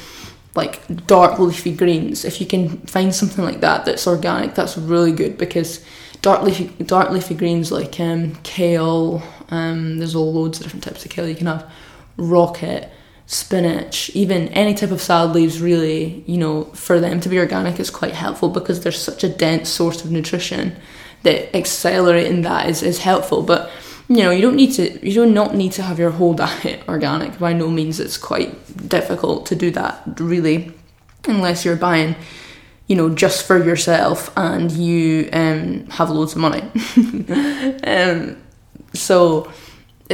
like 0.55 1.07
dark 1.07 1.39
leafy 1.39 1.75
greens. 1.75 2.25
If 2.25 2.41
you 2.41 2.47
can 2.47 2.79
find 2.87 3.15
something 3.15 3.45
like 3.45 3.61
that 3.61 3.85
that's 3.85 4.07
organic, 4.07 4.55
that's 4.55 4.77
really 4.77 5.13
good 5.13 5.39
because 5.39 5.85
dark 6.23 6.43
leafy 6.43 6.67
dark 6.85 7.11
leafy 7.11 7.35
greens 7.35 7.73
like 7.73 7.99
um, 8.01 8.35
kale. 8.43 9.23
Um, 9.51 9.99
there's 9.99 10.15
all 10.15 10.33
loads 10.33 10.59
of 10.59 10.65
different 10.65 10.85
types 10.85 11.05
of 11.05 11.11
kale 11.11 11.29
you 11.29 11.35
can 11.35 11.47
have. 11.47 11.71
Rocket, 12.17 12.91
spinach, 13.26 14.11
even 14.11 14.49
any 14.49 14.75
type 14.75 14.90
of 14.90 15.00
salad 15.00 15.35
leaves. 15.35 15.61
Really, 15.61 16.25
you 16.26 16.37
know, 16.37 16.64
for 16.64 17.00
them 17.00 17.21
to 17.21 17.28
be 17.28 17.38
organic 17.38 17.81
is 17.81 17.90
quite 17.90 18.12
helpful 18.12 18.49
because 18.49 18.81
they're 18.83 18.93
such 18.93 19.25
a 19.25 19.28
dense 19.28 19.69
source 19.69 20.04
of 20.04 20.11
nutrition 20.11 20.76
that 21.23 21.54
accelerating 21.57 22.43
that 22.43 22.69
is 22.69 22.83
is 22.83 22.99
helpful. 22.99 23.43
But 23.43 23.71
you 24.09 24.16
know, 24.16 24.31
you 24.31 24.43
don't 24.43 24.57
need 24.57 24.73
to, 24.73 25.07
you 25.07 25.14
do 25.14 25.26
not 25.26 25.54
need 25.54 25.73
to 25.73 25.83
have 25.83 25.99
your 25.99 26.11
whole 26.11 26.35
diet 26.45 26.83
organic. 26.88 27.38
By 27.38 27.52
no 27.52 27.69
means, 27.69 28.00
it's 28.00 28.19
quite 28.19 28.88
difficult 28.88 29.47
to 29.47 29.57
do 29.57 29.71
that, 29.73 30.02
really, 30.21 30.73
unless 31.26 31.64
you're 31.64 31.76
buying, 31.76 32.16
you 32.87 32.97
know, 32.97 33.09
just 33.09 33.47
for 33.47 33.62
yourself 33.62 34.31
and 34.37 34.71
you 34.71 35.28
um, 35.33 35.87
have 35.87 36.11
loads 36.11 36.33
of 36.33 36.38
money. 36.38 36.62
um, 37.85 38.37
so 38.93 39.50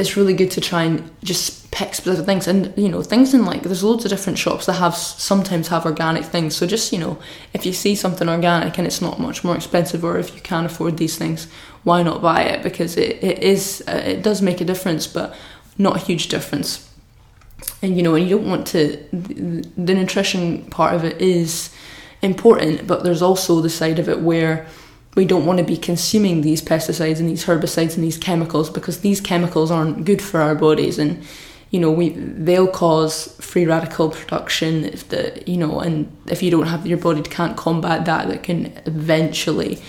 it's 0.00 0.16
really 0.16 0.34
good 0.34 0.50
to 0.52 0.60
try 0.60 0.82
and 0.82 1.10
just 1.22 1.70
pick 1.70 1.94
specific 1.94 2.26
things. 2.26 2.48
And 2.48 2.72
you 2.76 2.88
know 2.88 3.02
things 3.02 3.34
in 3.34 3.44
like 3.44 3.62
there's 3.62 3.84
loads 3.84 4.04
of 4.04 4.10
different 4.10 4.38
shops 4.38 4.66
that 4.66 4.74
have 4.74 4.96
sometimes 4.96 5.68
have 5.68 5.86
organic 5.86 6.24
things. 6.24 6.56
So 6.56 6.66
just 6.66 6.92
you 6.92 6.98
know 6.98 7.18
if 7.52 7.64
you 7.64 7.72
see 7.72 7.94
something 7.94 8.28
organic 8.28 8.78
and 8.78 8.86
it's 8.86 9.00
not 9.00 9.20
much 9.20 9.44
more 9.44 9.54
expensive 9.54 10.04
or 10.04 10.18
if 10.18 10.34
you 10.34 10.40
can't 10.40 10.66
afford 10.66 10.96
these 10.96 11.16
things 11.16 11.46
why 11.84 12.02
not 12.02 12.20
buy 12.20 12.42
it? 12.42 12.62
Because 12.62 12.96
it, 12.96 13.22
it 13.22 13.38
is 13.38 13.82
uh, 13.88 14.02
it 14.04 14.22
does 14.22 14.42
make 14.42 14.60
a 14.60 14.64
difference 14.64 15.06
but 15.06 15.34
not 15.78 15.96
a 15.96 15.98
huge 15.98 16.28
difference. 16.28 16.88
And 17.82 17.96
you 17.96 18.02
know 18.02 18.14
and 18.14 18.28
you 18.28 18.36
don't 18.36 18.48
want 18.48 18.66
to 18.68 18.96
the, 19.12 19.66
the 19.76 19.94
nutrition 19.94 20.64
part 20.66 20.94
of 20.94 21.04
it 21.04 21.20
is 21.20 21.74
important 22.22 22.86
but 22.86 23.02
there's 23.02 23.22
also 23.22 23.60
the 23.60 23.70
side 23.70 23.98
of 23.98 24.08
it 24.08 24.20
where 24.20 24.66
we 25.16 25.24
don't 25.24 25.46
want 25.46 25.58
to 25.58 25.64
be 25.64 25.76
consuming 25.76 26.40
these 26.40 26.62
pesticides 26.62 27.18
and 27.18 27.28
these 27.28 27.44
herbicides 27.46 27.94
and 27.94 28.04
these 28.04 28.18
chemicals 28.18 28.70
because 28.70 29.00
these 29.00 29.20
chemicals 29.20 29.70
aren't 29.70 30.04
good 30.04 30.22
for 30.22 30.40
our 30.40 30.54
bodies 30.54 30.98
and 30.98 31.22
you 31.70 31.80
know 31.80 31.90
we 31.90 32.10
they'll 32.10 32.68
cause 32.68 33.36
free 33.40 33.66
radical 33.66 34.10
production 34.10 34.84
if 34.84 35.08
the 35.08 35.42
you 35.46 35.56
know 35.56 35.80
and 35.80 36.10
if 36.26 36.42
you 36.42 36.50
don't 36.50 36.66
have 36.66 36.86
your 36.86 36.98
body 36.98 37.22
can't 37.22 37.56
combat 37.56 38.04
that 38.04 38.28
that 38.28 38.42
can 38.42 38.66
eventually 38.86 39.80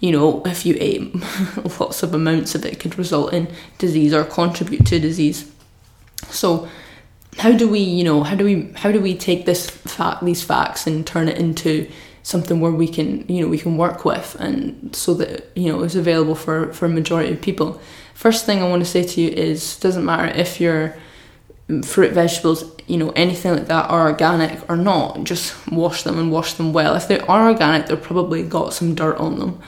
you 0.00 0.12
know 0.12 0.42
if 0.44 0.64
you 0.64 0.76
ate 0.78 1.14
lots 1.80 2.02
of 2.02 2.14
amounts 2.14 2.54
of 2.54 2.64
it 2.64 2.78
could 2.80 2.98
result 2.98 3.32
in 3.32 3.48
disease 3.78 4.12
or 4.12 4.24
contribute 4.24 4.86
to 4.86 4.98
disease. 4.98 5.50
So 6.30 6.68
how 7.38 7.52
do 7.52 7.68
we 7.68 7.80
you 7.80 8.04
know 8.04 8.22
how 8.22 8.34
do 8.34 8.44
we 8.44 8.72
how 8.76 8.90
do 8.90 9.00
we 9.00 9.16
take 9.16 9.46
this 9.46 9.68
fact 9.70 10.24
these 10.24 10.42
facts 10.42 10.86
and 10.86 11.06
turn 11.06 11.28
it 11.28 11.38
into 11.38 11.88
something 12.28 12.60
where 12.60 12.70
we 12.70 12.86
can 12.86 13.26
you 13.26 13.40
know 13.40 13.48
we 13.48 13.56
can 13.56 13.78
work 13.78 14.04
with 14.04 14.36
and 14.38 14.94
so 14.94 15.14
that 15.14 15.50
you 15.56 15.72
know 15.72 15.82
is 15.82 15.96
available 15.96 16.34
for 16.34 16.70
for 16.74 16.84
a 16.84 16.88
majority 16.88 17.32
of 17.32 17.40
people. 17.40 17.80
First 18.12 18.44
thing 18.44 18.62
i 18.62 18.68
want 18.68 18.84
to 18.84 18.90
say 18.94 19.02
to 19.02 19.20
you 19.22 19.30
is 19.30 19.78
doesn't 19.78 20.04
matter 20.04 20.28
if 20.44 20.60
your 20.60 20.94
fruit 21.84 22.12
vegetables 22.12 22.64
you 22.86 22.98
know 22.98 23.10
anything 23.24 23.52
like 23.52 23.68
that 23.68 23.88
are 23.88 24.08
organic 24.08 24.68
or 24.68 24.76
not 24.76 25.24
just 25.24 25.46
wash 25.72 26.02
them 26.02 26.18
and 26.18 26.30
wash 26.30 26.52
them 26.54 26.74
well. 26.74 26.94
If 26.96 27.08
they 27.08 27.18
are 27.20 27.48
organic 27.48 27.86
they've 27.86 28.08
probably 28.10 28.42
got 28.42 28.74
some 28.74 28.94
dirt 28.94 29.16
on 29.16 29.38
them. 29.38 29.62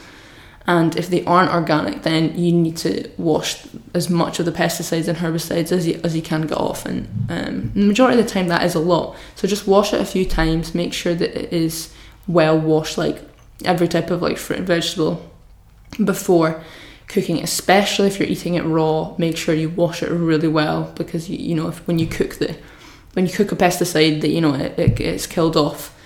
And 0.67 0.95
if 0.97 1.09
they 1.09 1.25
aren't 1.25 1.53
organic 1.53 2.03
then 2.03 2.39
you 2.39 2.53
need 2.53 2.77
to 2.79 3.11
wash 3.17 3.67
as 3.95 4.11
much 4.11 4.39
of 4.39 4.45
the 4.45 4.53
pesticides 4.53 5.09
and 5.09 5.17
herbicides 5.17 5.73
as 5.73 5.87
you, 5.87 5.99
as 6.05 6.15
you 6.15 6.21
can 6.21 6.43
get 6.47 6.59
off. 6.59 6.85
And 6.85 7.09
um, 7.31 7.73
the 7.75 7.87
majority 7.87 8.21
of 8.21 8.27
the 8.27 8.31
time 8.31 8.49
that 8.49 8.65
is 8.65 8.75
a 8.75 8.81
lot. 8.81 9.17
So 9.35 9.49
just 9.49 9.67
wash 9.67 9.95
it 9.95 10.01
a 10.03 10.05
few 10.05 10.27
times 10.27 10.75
make 10.75 10.93
sure 10.93 11.15
that 11.15 11.33
it 11.43 11.51
is 11.65 11.95
well 12.33 12.59
washed 12.59 12.99
like 12.99 13.23
every 13.65 13.89
type 13.89 14.11
of 14.11 14.23
like 14.23 14.39
fruit 14.39 14.59
and 14.59 14.67
vegetable 14.67 15.31
before 16.05 16.63
cooking 17.09 17.43
especially 17.43 18.07
if 18.07 18.19
you're 18.19 18.29
eating 18.29 18.55
it 18.55 18.63
raw 18.63 19.15
make 19.19 19.37
sure 19.37 19.55
you 19.55 19.69
wash 19.69 20.03
it 20.03 20.11
really 20.11 20.49
well 20.49 20.93
because 20.95 21.29
you, 21.29 21.37
you 21.37 21.55
know 21.55 21.69
if 21.69 21.87
when 21.87 21.99
you 21.99 22.07
cook 22.07 22.37
the 22.37 22.57
when 23.15 23.27
you 23.27 23.33
cook 23.33 23.53
a 23.53 23.57
pesticide 23.57 24.21
that 24.21 24.29
you 24.29 24.41
know 24.41 24.55
it, 24.55 24.79
it 24.79 24.97
gets 24.97 25.27
killed 25.27 25.57
off. 25.57 25.97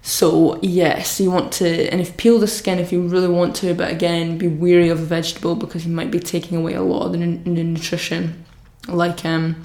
So 0.00 0.58
yes 0.62 1.20
you 1.20 1.30
want 1.30 1.52
to 1.54 1.88
and 1.90 2.00
if 2.00 2.16
peel 2.16 2.38
the 2.38 2.46
skin 2.46 2.78
if 2.78 2.92
you 2.92 3.02
really 3.02 3.28
want 3.28 3.56
to 3.56 3.74
but 3.74 3.90
again 3.90 4.38
be 4.38 4.46
wary 4.46 4.88
of 4.88 5.00
a 5.00 5.04
vegetable 5.04 5.56
because 5.56 5.84
you 5.84 5.92
might 5.92 6.10
be 6.10 6.20
taking 6.20 6.56
away 6.56 6.74
a 6.74 6.82
lot 6.82 7.06
of 7.06 7.12
the, 7.12 7.18
the 7.18 7.64
nutrition 7.64 8.44
like 8.86 9.24
um 9.24 9.60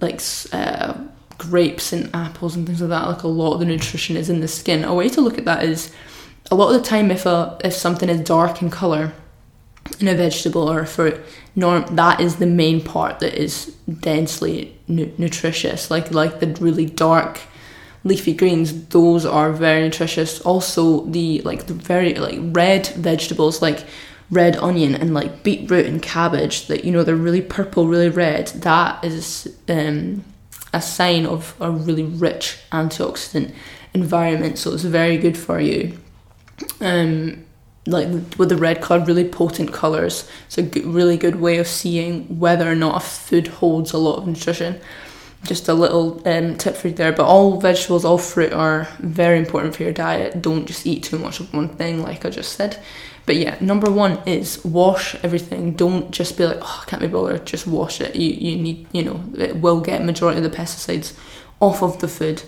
like 0.00 0.20
uh, 0.52 0.94
grapes 1.38 1.92
and 1.92 2.14
apples 2.14 2.56
and 2.56 2.66
things 2.66 2.80
like 2.80 2.90
that, 2.90 3.06
like 3.06 3.22
a 3.22 3.28
lot 3.28 3.54
of 3.54 3.60
the 3.60 3.66
nutrition 3.66 4.16
is 4.16 4.30
in 4.30 4.40
the 4.40 4.48
skin. 4.48 4.84
A 4.84 4.94
way 4.94 5.08
to 5.08 5.20
look 5.20 5.38
at 5.38 5.44
that 5.44 5.64
is 5.64 5.92
a 6.50 6.54
lot 6.54 6.74
of 6.74 6.80
the 6.80 6.88
time 6.88 7.10
if 7.10 7.26
a 7.26 7.58
if 7.64 7.74
something 7.74 8.08
is 8.08 8.20
dark 8.20 8.62
in 8.62 8.70
colour 8.70 9.12
in 10.00 10.08
a 10.08 10.14
vegetable 10.14 10.70
or 10.70 10.80
a 10.80 10.86
fruit, 10.86 11.20
norm 11.54 11.84
that 11.96 12.20
is 12.20 12.36
the 12.36 12.46
main 12.46 12.82
part 12.82 13.20
that 13.20 13.34
is 13.34 13.76
densely 14.00 14.76
nu- 14.88 15.12
nutritious. 15.18 15.90
Like 15.90 16.12
like 16.12 16.40
the 16.40 16.48
really 16.60 16.86
dark 16.86 17.40
leafy 18.04 18.34
greens, 18.34 18.86
those 18.88 19.26
are 19.26 19.52
very 19.52 19.82
nutritious. 19.82 20.40
Also 20.40 21.04
the 21.06 21.40
like 21.42 21.66
the 21.66 21.74
very 21.74 22.14
like 22.14 22.38
red 22.40 22.86
vegetables 22.88 23.62
like 23.62 23.84
red 24.30 24.56
onion 24.56 24.94
and 24.94 25.14
like 25.14 25.44
beetroot 25.44 25.86
and 25.86 26.02
cabbage 26.02 26.66
that 26.66 26.84
you 26.84 26.92
know 26.92 27.02
they're 27.02 27.16
really 27.16 27.42
purple, 27.42 27.86
really 27.86 28.08
red. 28.08 28.48
That 28.48 29.04
is 29.04 29.56
um 29.68 30.24
a 30.72 30.82
sign 30.82 31.26
of 31.26 31.54
a 31.60 31.70
really 31.70 32.02
rich 32.02 32.58
antioxidant 32.72 33.54
environment, 33.94 34.58
so 34.58 34.72
it's 34.74 34.82
very 34.82 35.16
good 35.16 35.36
for 35.36 35.60
you. 35.60 35.98
Um, 36.80 37.44
like 37.86 38.08
with 38.36 38.48
the 38.48 38.56
red 38.56 38.80
card, 38.80 39.06
really 39.06 39.28
potent 39.28 39.72
colours. 39.72 40.28
It's 40.46 40.58
a 40.58 40.62
good, 40.62 40.84
really 40.84 41.16
good 41.16 41.36
way 41.36 41.58
of 41.58 41.68
seeing 41.68 42.38
whether 42.38 42.70
or 42.70 42.74
not 42.74 43.02
a 43.02 43.06
food 43.06 43.46
holds 43.46 43.92
a 43.92 43.98
lot 43.98 44.18
of 44.18 44.26
nutrition. 44.26 44.80
Just 45.44 45.68
a 45.68 45.74
little 45.74 46.20
um, 46.28 46.56
tip 46.56 46.74
for 46.74 46.88
you 46.88 46.94
there. 46.94 47.12
But 47.12 47.26
all 47.26 47.60
vegetables, 47.60 48.04
all 48.04 48.18
fruit 48.18 48.52
are 48.52 48.88
very 48.98 49.38
important 49.38 49.76
for 49.76 49.84
your 49.84 49.92
diet. 49.92 50.42
Don't 50.42 50.66
just 50.66 50.86
eat 50.86 51.04
too 51.04 51.18
much 51.18 51.38
of 51.38 51.52
one 51.54 51.68
thing, 51.68 52.02
like 52.02 52.24
I 52.24 52.30
just 52.30 52.54
said. 52.54 52.82
But 53.26 53.36
yeah, 53.36 53.56
number 53.60 53.90
one 53.90 54.20
is 54.24 54.64
wash 54.64 55.16
everything. 55.16 55.72
Don't 55.72 56.12
just 56.12 56.38
be 56.38 56.46
like, 56.46 56.58
oh, 56.60 56.82
I 56.82 56.88
can't 56.88 57.02
be 57.02 57.08
bothered. 57.08 57.44
Just 57.44 57.66
wash 57.66 58.00
it. 58.00 58.14
You 58.14 58.30
you 58.30 58.56
need 58.56 58.86
you 58.92 59.02
know 59.02 59.22
it 59.36 59.56
will 59.56 59.80
get 59.80 60.04
majority 60.04 60.38
of 60.38 60.50
the 60.50 60.56
pesticides 60.56 61.16
off 61.60 61.82
of 61.82 61.98
the 61.98 62.08
food. 62.08 62.42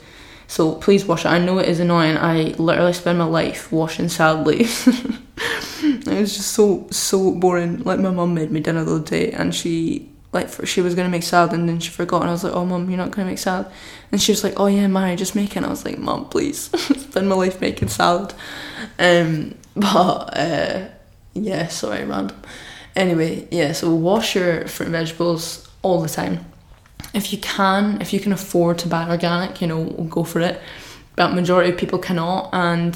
So 0.47 0.77
please 0.77 1.05
wash 1.05 1.25
it. 1.25 1.29
I 1.29 1.39
know 1.39 1.59
it 1.59 1.69
is 1.69 1.81
annoying. 1.81 2.17
I 2.17 2.55
literally 2.59 2.95
spend 2.95 3.19
my 3.19 3.25
life 3.25 3.71
washing 3.71 4.09
salad 4.09 4.47
leaves. 4.47 4.87
it 5.83 6.07
was 6.07 6.37
just 6.37 6.53
so 6.53 6.87
so 6.91 7.33
boring. 7.33 7.83
Like 7.83 7.99
my 7.99 8.11
mum 8.11 8.35
made 8.35 8.51
me 8.51 8.61
dinner 8.61 8.85
the 8.85 8.95
other 8.95 9.05
day, 9.05 9.33
and 9.33 9.55
she 9.55 10.09
like 10.33 10.49
for, 10.49 10.65
she 10.65 10.81
was 10.81 10.95
gonna 10.95 11.09
make 11.09 11.23
salad, 11.23 11.53
and 11.53 11.69
then 11.69 11.81
she 11.81 11.91
forgot, 11.91 12.23
and 12.23 12.31
I 12.31 12.33
was 12.33 12.45
like, 12.45 12.55
"Oh, 12.55 12.65
mum, 12.65 12.89
you're 12.89 12.99
not 12.99 13.11
gonna 13.11 13.29
make 13.29 13.39
salad." 13.39 13.67
And 14.13 14.21
she 14.23 14.33
was 14.33 14.45
like, 14.45 14.55
"Oh 14.59 14.67
yeah, 14.67 14.87
Mary, 14.87 15.17
just 15.17 15.35
make 15.35 15.51
it." 15.51 15.57
And 15.57 15.67
I 15.67 15.71
was 15.71 15.85
like, 15.85 15.99
"Mum, 15.99 16.29
please, 16.29 16.71
spend 17.01 17.29
my 17.29 17.35
life 17.35 17.61
making 17.61 17.89
salad." 17.89 18.33
Um, 18.99 19.55
but 19.81 20.37
uh, 20.37 20.89
yeah, 21.35 21.69
sorry, 21.69 22.05
random. 22.05 22.37
Anyway, 22.97 23.47
yeah, 23.51 23.73
so 23.73 23.95
wash 23.95 24.35
your 24.35 24.67
fruit 24.67 24.87
and 24.87 24.93
vegetables 24.93 25.69
all 25.83 26.03
the 26.03 26.09
time. 26.09 26.45
If 27.15 27.33
you 27.33 27.39
can, 27.39 28.01
if 28.01 28.13
you 28.13 28.19
can 28.19 28.33
afford 28.33 28.79
to 28.79 28.89
buy 28.89 29.09
organic, 29.09 29.61
you 29.61 29.69
know, 29.69 29.85
go 30.11 30.25
for 30.25 30.41
it. 30.41 30.61
But 31.15 31.33
majority 31.33 31.71
of 31.71 31.79
people 31.79 31.99
cannot, 31.99 32.51
and 32.53 32.95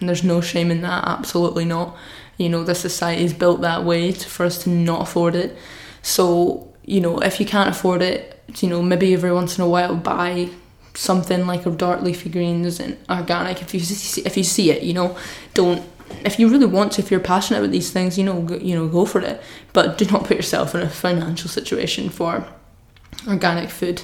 there's 0.00 0.24
no 0.24 0.40
shame 0.40 0.70
in 0.70 0.82
that. 0.82 1.04
Absolutely 1.06 1.64
not. 1.64 1.96
You 2.36 2.50
know, 2.50 2.62
the 2.62 2.74
society 2.74 3.24
is 3.24 3.32
built 3.32 3.62
that 3.62 3.84
way 3.84 4.12
to, 4.12 4.28
for 4.28 4.44
us 4.44 4.62
to 4.64 4.70
not 4.70 5.02
afford 5.02 5.34
it. 5.34 5.56
So 6.02 6.68
you 6.84 7.00
know, 7.00 7.18
if 7.18 7.40
you 7.40 7.46
can't 7.46 7.70
afford 7.70 8.02
it, 8.02 8.42
you 8.58 8.68
know, 8.68 8.82
maybe 8.82 9.12
every 9.14 9.32
once 9.32 9.58
in 9.58 9.64
a 9.64 9.68
while 9.68 9.94
buy 9.96 10.50
something 10.94 11.46
like 11.46 11.64
a 11.64 11.70
dark 11.70 12.02
leafy 12.02 12.28
greens 12.28 12.80
and 12.80 12.98
organic 13.08 13.62
if 13.62 13.72
you 13.72 13.78
see, 13.78 14.20
if 14.22 14.36
you 14.36 14.42
see 14.42 14.72
it 14.72 14.82
you 14.82 14.92
know 14.92 15.16
don't 15.54 15.80
if 16.24 16.38
you 16.38 16.48
really 16.48 16.66
want 16.66 16.92
to, 16.92 17.02
if 17.02 17.10
you're 17.10 17.20
passionate 17.20 17.60
about 17.60 17.72
these 17.72 17.90
things, 17.90 18.18
you 18.18 18.24
know, 18.24 18.42
go, 18.42 18.56
you 18.56 18.74
know, 18.74 18.88
go 18.88 19.04
for 19.04 19.20
it. 19.20 19.40
But 19.72 19.98
do 19.98 20.04
not 20.06 20.24
put 20.24 20.36
yourself 20.36 20.74
in 20.74 20.80
a 20.82 20.88
financial 20.88 21.48
situation 21.48 22.08
for 22.10 22.46
organic 23.26 23.70
food. 23.70 24.02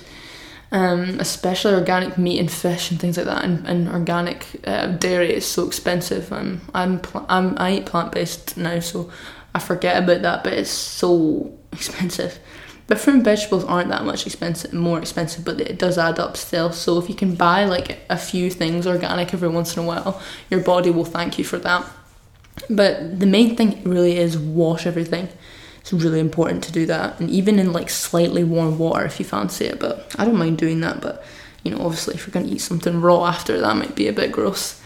um, 0.73 1.21
especially 1.21 1.75
organic 1.75 2.19
meat 2.19 2.41
and 2.41 2.51
fish 2.51 2.91
and 2.91 2.99
things 2.99 3.17
like 3.17 3.27
that, 3.27 3.45
and, 3.45 3.65
and 3.67 3.89
organic 3.89 4.61
uh, 4.67 4.89
dairy 4.89 5.33
is 5.33 5.47
so 5.47 5.67
expensive. 5.67 6.33
Um, 6.33 6.63
I'm, 6.75 6.99
pl- 7.01 7.27
I'm 7.29 7.57
I 7.59 7.75
eat 7.77 7.87
plant 7.87 8.11
based 8.13 8.57
now, 8.57 8.81
so 8.81 9.11
I 9.55 9.61
forget 9.61 10.03
about 10.03 10.23
that, 10.23 10.43
but 10.43 10.53
it's 10.53 10.71
so 10.71 11.53
expensive. 11.73 12.39
But 12.87 12.99
fruit 12.99 13.17
and 13.17 13.25
vegetables 13.25 13.65
aren't 13.65 13.89
that 13.89 14.05
much 14.05 14.27
expensive, 14.27 14.73
more 14.73 14.99
expensive, 14.99 15.45
but 15.45 15.61
it 15.61 15.79
does 15.79 15.97
add 15.97 16.19
up 16.19 16.37
still. 16.37 16.71
So 16.71 16.99
if 16.99 17.09
you 17.09 17.15
can 17.15 17.35
buy 17.35 17.65
like 17.65 18.01
a 18.11 18.19
few 18.19 18.51
things 18.51 18.87
organic 18.87 19.33
every 19.33 19.49
once 19.49 19.77
in 19.77 19.83
a 19.83 19.87
while, 19.87 20.21
your 20.51 20.61
body 20.61 20.91
will 20.91 21.07
thank 21.07 21.39
you 21.39 21.45
for 21.45 21.59
that. 21.59 21.87
But 22.69 23.21
the 23.21 23.27
main 23.27 23.57
thing 23.57 23.83
really 23.85 24.17
is 24.19 24.37
wash 24.37 24.87
everything. 24.87 25.29
It's 25.81 25.93
really 25.93 26.21
important 26.21 26.65
to 26.65 26.73
do 26.73 26.87
that, 26.87 27.21
and 27.21 27.29
even 27.29 27.59
in 27.59 27.73
like 27.73 27.91
slightly 27.91 28.43
warm 28.43 28.79
water 28.79 29.05
if 29.05 29.19
you 29.19 29.25
fancy 29.27 29.67
it. 29.67 29.79
But 29.79 30.15
I 30.19 30.25
don't 30.25 30.39
mind 30.39 30.57
doing 30.57 30.81
that. 30.81 31.01
But 31.01 31.25
you 31.63 31.71
know, 31.71 31.85
obviously, 31.85 32.15
if 32.15 32.27
you're 32.27 32.33
going 32.33 32.47
to 32.47 32.53
eat 32.53 32.61
something 32.61 33.01
raw 33.01 33.27
after, 33.27 33.61
that 33.61 33.77
might 33.77 33.95
be 33.95 34.09
a 34.09 34.13
bit 34.13 34.33
gross. 34.33 34.81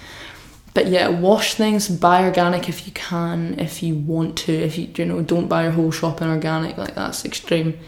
But 0.75 0.87
yeah, 0.89 1.09
wash 1.09 1.55
things, 1.55 1.89
buy 1.89 2.25
organic 2.25 2.69
if 2.69 2.87
you 2.87 2.93
can, 2.93 3.59
if 3.59 3.83
you 3.83 3.95
want 3.95 4.37
to. 4.39 4.53
If 4.53 4.79
you 4.79 4.89
you 4.97 5.05
know, 5.05 5.23
don't 5.23 5.49
buy 5.49 5.65
your 5.65 5.73
whole 5.73 5.91
shop 5.91 6.21
in 6.23 6.29
organic, 6.29 6.77
like 6.77 6.95
that's 6.95 7.25
extreme. 7.25 7.79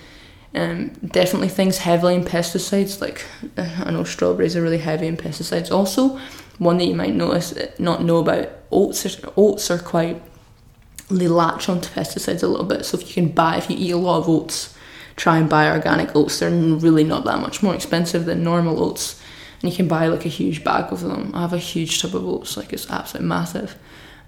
Um, 0.52 0.88
definitely 1.06 1.48
things 1.48 1.78
heavily 1.78 2.16
in 2.16 2.24
pesticides, 2.24 3.00
like 3.00 3.24
uh, 3.56 3.84
I 3.84 3.90
know 3.92 4.02
strawberries 4.02 4.56
are 4.56 4.62
really 4.62 4.78
heavy 4.78 5.06
in 5.06 5.16
pesticides. 5.16 5.70
Also, 5.70 6.18
one 6.58 6.78
that 6.78 6.86
you 6.86 6.94
might 6.94 7.14
notice 7.14 7.54
not 7.78 8.02
know 8.02 8.18
about 8.18 8.48
oats. 8.72 9.06
Oats 9.36 9.70
are 9.70 9.78
quite 9.78 10.20
they 11.10 11.28
latch 11.28 11.68
onto 11.68 11.88
pesticides 11.88 12.42
a 12.42 12.46
little 12.46 12.66
bit. 12.66 12.84
So 12.84 12.98
if 12.98 13.08
you 13.08 13.14
can 13.14 13.32
buy, 13.32 13.56
if 13.56 13.68
you 13.68 13.76
eat 13.76 13.90
a 13.90 13.96
lot 13.96 14.18
of 14.18 14.28
oats, 14.28 14.76
try 15.16 15.38
and 15.38 15.48
buy 15.48 15.70
organic 15.70 16.14
oats. 16.14 16.38
They're 16.38 16.50
really 16.50 17.04
not 17.04 17.24
that 17.24 17.40
much 17.40 17.62
more 17.62 17.74
expensive 17.74 18.24
than 18.24 18.44
normal 18.44 18.82
oats, 18.82 19.20
and 19.62 19.70
you 19.70 19.76
can 19.76 19.88
buy 19.88 20.06
like 20.06 20.24
a 20.24 20.30
huge 20.30 20.64
bag 20.64 20.92
of 20.92 21.00
them. 21.00 21.32
I 21.34 21.42
have 21.42 21.52
a 21.52 21.58
huge 21.58 22.00
tub 22.00 22.14
of 22.14 22.26
oats, 22.26 22.56
like 22.56 22.72
it's 22.72 22.90
absolutely 22.90 23.28
massive. 23.28 23.76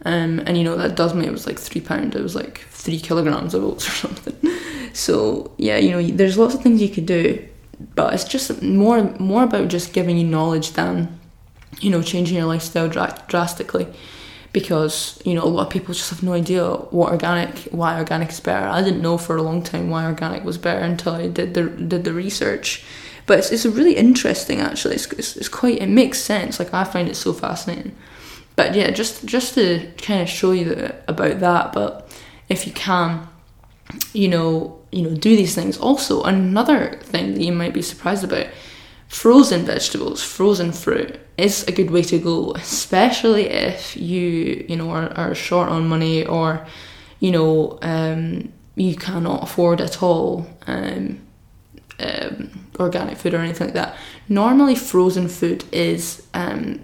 Um, 0.05 0.41
and 0.41 0.59
you 0.59 0.65
know 0.65 0.77
that 0.77 0.97
does 0.97 1.15
me. 1.15 1.27
It 1.27 1.33
was 1.33 1.47
like 1.47 1.59
three 1.59 1.81
pound. 1.81 2.15
It 2.15 2.23
was 2.23 2.35
like 2.35 2.59
three 2.71 2.99
kilograms 2.99 3.55
of 3.55 3.65
oats 3.65 3.87
or 3.89 3.93
something. 3.93 4.37
So 4.93 5.53
yeah, 5.59 5.77
you 5.77 5.91
know, 5.91 6.03
there's 6.03 6.37
lots 6.37 6.55
of 6.55 6.63
things 6.63 6.83
you 6.83 6.89
could 6.89 7.07
do, 7.07 7.47
but 7.95 8.13
it's 8.13 8.25
just 8.25 8.63
more 8.63 9.03
more 9.19 9.45
about 9.45 9.69
just 9.69 9.93
giving 9.93 10.19
you 10.19 10.27
knowledge 10.27 10.73
than 10.73 11.19
you 11.81 11.91
know 11.91 12.03
changing 12.03 12.37
your 12.37 12.47
lifestyle 12.47 12.89
dra- 12.89 13.23
drastically 13.29 13.87
because 14.53 15.21
you 15.25 15.35
know 15.35 15.43
a 15.43 15.47
lot 15.47 15.67
of 15.67 15.73
people 15.73 15.95
just 15.95 16.11
have 16.11 16.23
no 16.23 16.33
idea 16.33 16.67
what 16.67 17.13
organic 17.13 17.57
why 17.71 17.99
organic 17.99 18.31
is 18.31 18.41
better. 18.41 18.67
I 18.67 18.83
didn't 18.83 19.03
know 19.03 19.19
for 19.19 19.37
a 19.37 19.43
long 19.43 19.63
time 19.63 19.89
why 19.89 20.05
organic 20.05 20.45
was 20.45 20.59
better 20.59 20.81
until 20.81 21.15
I 21.15 21.29
did 21.29 21.55
the 21.55 21.65
did 21.69 22.05
the 22.05 22.13
research. 22.13 22.85
But 23.27 23.39
it's, 23.39 23.53
it's 23.53 23.67
really 23.67 23.97
interesting 23.97 24.61
actually. 24.61 24.97
It's, 24.97 25.13
it's, 25.13 25.37
it's 25.37 25.49
quite 25.49 25.81
it 25.81 25.89
makes 25.89 26.19
sense. 26.19 26.59
Like 26.59 26.75
I 26.75 26.85
find 26.85 27.09
it 27.09 27.17
so 27.17 27.33
fascinating. 27.33 27.97
But 28.57 28.75
yeah, 28.75 28.91
just 28.91 29.25
just 29.25 29.55
to 29.55 29.91
kind 29.99 30.23
of 30.23 30.29
show 30.29 30.53
you 30.53 30.91
about 31.09 31.41
that. 31.41 31.73
But 31.73 32.11
if 32.49 32.67
you 32.67 32.73
can, 32.73 33.29
you 34.13 34.29
know, 34.29 34.79
you 34.91 35.03
know, 35.03 35.15
do 35.15 35.37
these 35.37 35.55
things. 35.55 35.79
Also, 35.79 36.23
another 36.23 36.99
thing 37.03 37.35
that 37.35 37.43
you 37.43 37.53
might 37.53 37.73
be 37.73 37.83
surprised 37.83 38.25
about 38.25 38.47
frozen 39.09 39.65
vegetables, 39.65 40.23
frozen 40.23 40.73
fruit 40.73 41.19
is 41.37 41.65
a 41.69 41.73
good 41.73 41.91
way 41.91 42.03
to 42.03 42.19
go, 42.19 42.53
especially 42.53 43.49
if 43.49 43.97
you, 43.97 44.65
you 44.69 44.77
know, 44.77 44.91
are, 44.91 45.13
are 45.15 45.35
short 45.35 45.69
on 45.69 45.87
money 45.87 46.25
or, 46.25 46.67
you 47.21 47.31
know, 47.31 47.79
um, 47.83 48.53
you 48.75 48.97
cannot 48.97 49.43
afford 49.43 49.81
at 49.81 50.03
all 50.03 50.47
um, 50.67 51.21
um, 52.03 52.67
organic 52.79 53.17
food 53.19 53.35
or 53.35 53.39
anything 53.39 53.69
like 53.69 53.75
that. 53.75 53.97
Normally, 54.29 54.75
frozen 54.75 55.29
food 55.29 55.65
is 55.73 56.27
um, 56.35 56.81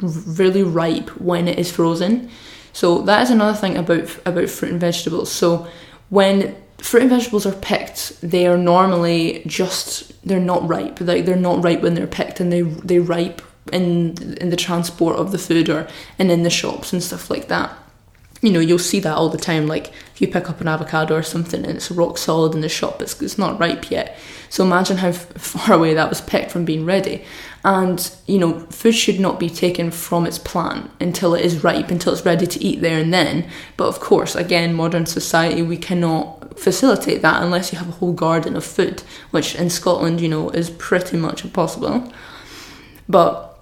really 0.00 0.62
ripe 0.62 1.08
when 1.20 1.48
it 1.48 1.58
is 1.58 1.70
frozen. 1.70 2.30
So 2.72 3.02
that 3.02 3.22
is 3.22 3.30
another 3.30 3.56
thing 3.56 3.76
about 3.76 4.16
about 4.26 4.48
fruit 4.48 4.72
and 4.72 4.80
vegetables. 4.80 5.30
So 5.30 5.66
when 6.08 6.56
fruit 6.78 7.02
and 7.02 7.10
vegetables 7.10 7.46
are 7.46 7.52
picked, 7.52 8.20
they 8.22 8.46
are 8.46 8.58
normally 8.58 9.42
just 9.46 10.12
they're 10.26 10.40
not 10.40 10.66
ripe. 10.68 11.00
Like 11.00 11.24
they're 11.24 11.36
not 11.36 11.62
ripe 11.62 11.82
when 11.82 11.94
they're 11.94 12.06
picked, 12.06 12.40
and 12.40 12.52
they 12.52 12.62
they 12.62 12.98
ripe 12.98 13.42
in 13.72 14.36
in 14.38 14.50
the 14.50 14.56
transport 14.56 15.16
of 15.16 15.32
the 15.32 15.38
food 15.38 15.68
or 15.68 15.86
and 16.18 16.30
in 16.30 16.42
the 16.42 16.50
shops 16.50 16.92
and 16.92 17.02
stuff 17.02 17.30
like 17.30 17.48
that. 17.48 17.72
You 18.42 18.50
know, 18.50 18.60
you'll 18.60 18.78
see 18.78 19.00
that 19.00 19.16
all 19.16 19.28
the 19.28 19.38
time. 19.38 19.66
Like 19.66 19.88
if 20.14 20.20
you 20.20 20.26
pick 20.26 20.50
up 20.50 20.60
an 20.60 20.68
avocado 20.68 21.16
or 21.16 21.22
something 21.22 21.64
and 21.64 21.76
it's 21.76 21.90
rock 21.90 22.18
solid 22.18 22.54
in 22.54 22.60
the 22.60 22.68
shop, 22.68 23.00
it's, 23.00 23.20
it's 23.22 23.38
not 23.38 23.58
ripe 23.58 23.90
yet. 23.90 24.18
So 24.50 24.64
imagine 24.64 24.98
how 24.98 25.12
far 25.12 25.76
away 25.76 25.94
that 25.94 26.08
was 26.08 26.20
picked 26.20 26.50
from 26.50 26.64
being 26.64 26.84
ready. 26.84 27.24
And 27.64 28.14
you 28.26 28.38
know, 28.38 28.60
food 28.66 28.94
should 28.94 29.20
not 29.20 29.38
be 29.38 29.48
taken 29.48 29.90
from 29.90 30.26
its 30.26 30.38
plant 30.38 30.90
until 31.00 31.34
it 31.34 31.44
is 31.44 31.62
ripe, 31.62 31.90
until 31.90 32.12
it's 32.12 32.26
ready 32.26 32.46
to 32.46 32.62
eat 32.62 32.80
there 32.80 32.98
and 32.98 33.14
then. 33.14 33.48
But 33.76 33.86
of 33.86 34.00
course, 34.00 34.34
again, 34.34 34.74
modern 34.74 35.06
society, 35.06 35.62
we 35.62 35.76
cannot 35.76 36.58
facilitate 36.58 37.22
that 37.22 37.42
unless 37.42 37.72
you 37.72 37.78
have 37.78 37.88
a 37.88 37.92
whole 37.92 38.12
garden 38.12 38.56
of 38.56 38.64
food, 38.64 39.02
which 39.30 39.54
in 39.54 39.70
Scotland, 39.70 40.20
you 40.20 40.28
know, 40.28 40.50
is 40.50 40.68
pretty 40.68 41.16
much 41.16 41.44
impossible. 41.44 42.12
But 43.08 43.52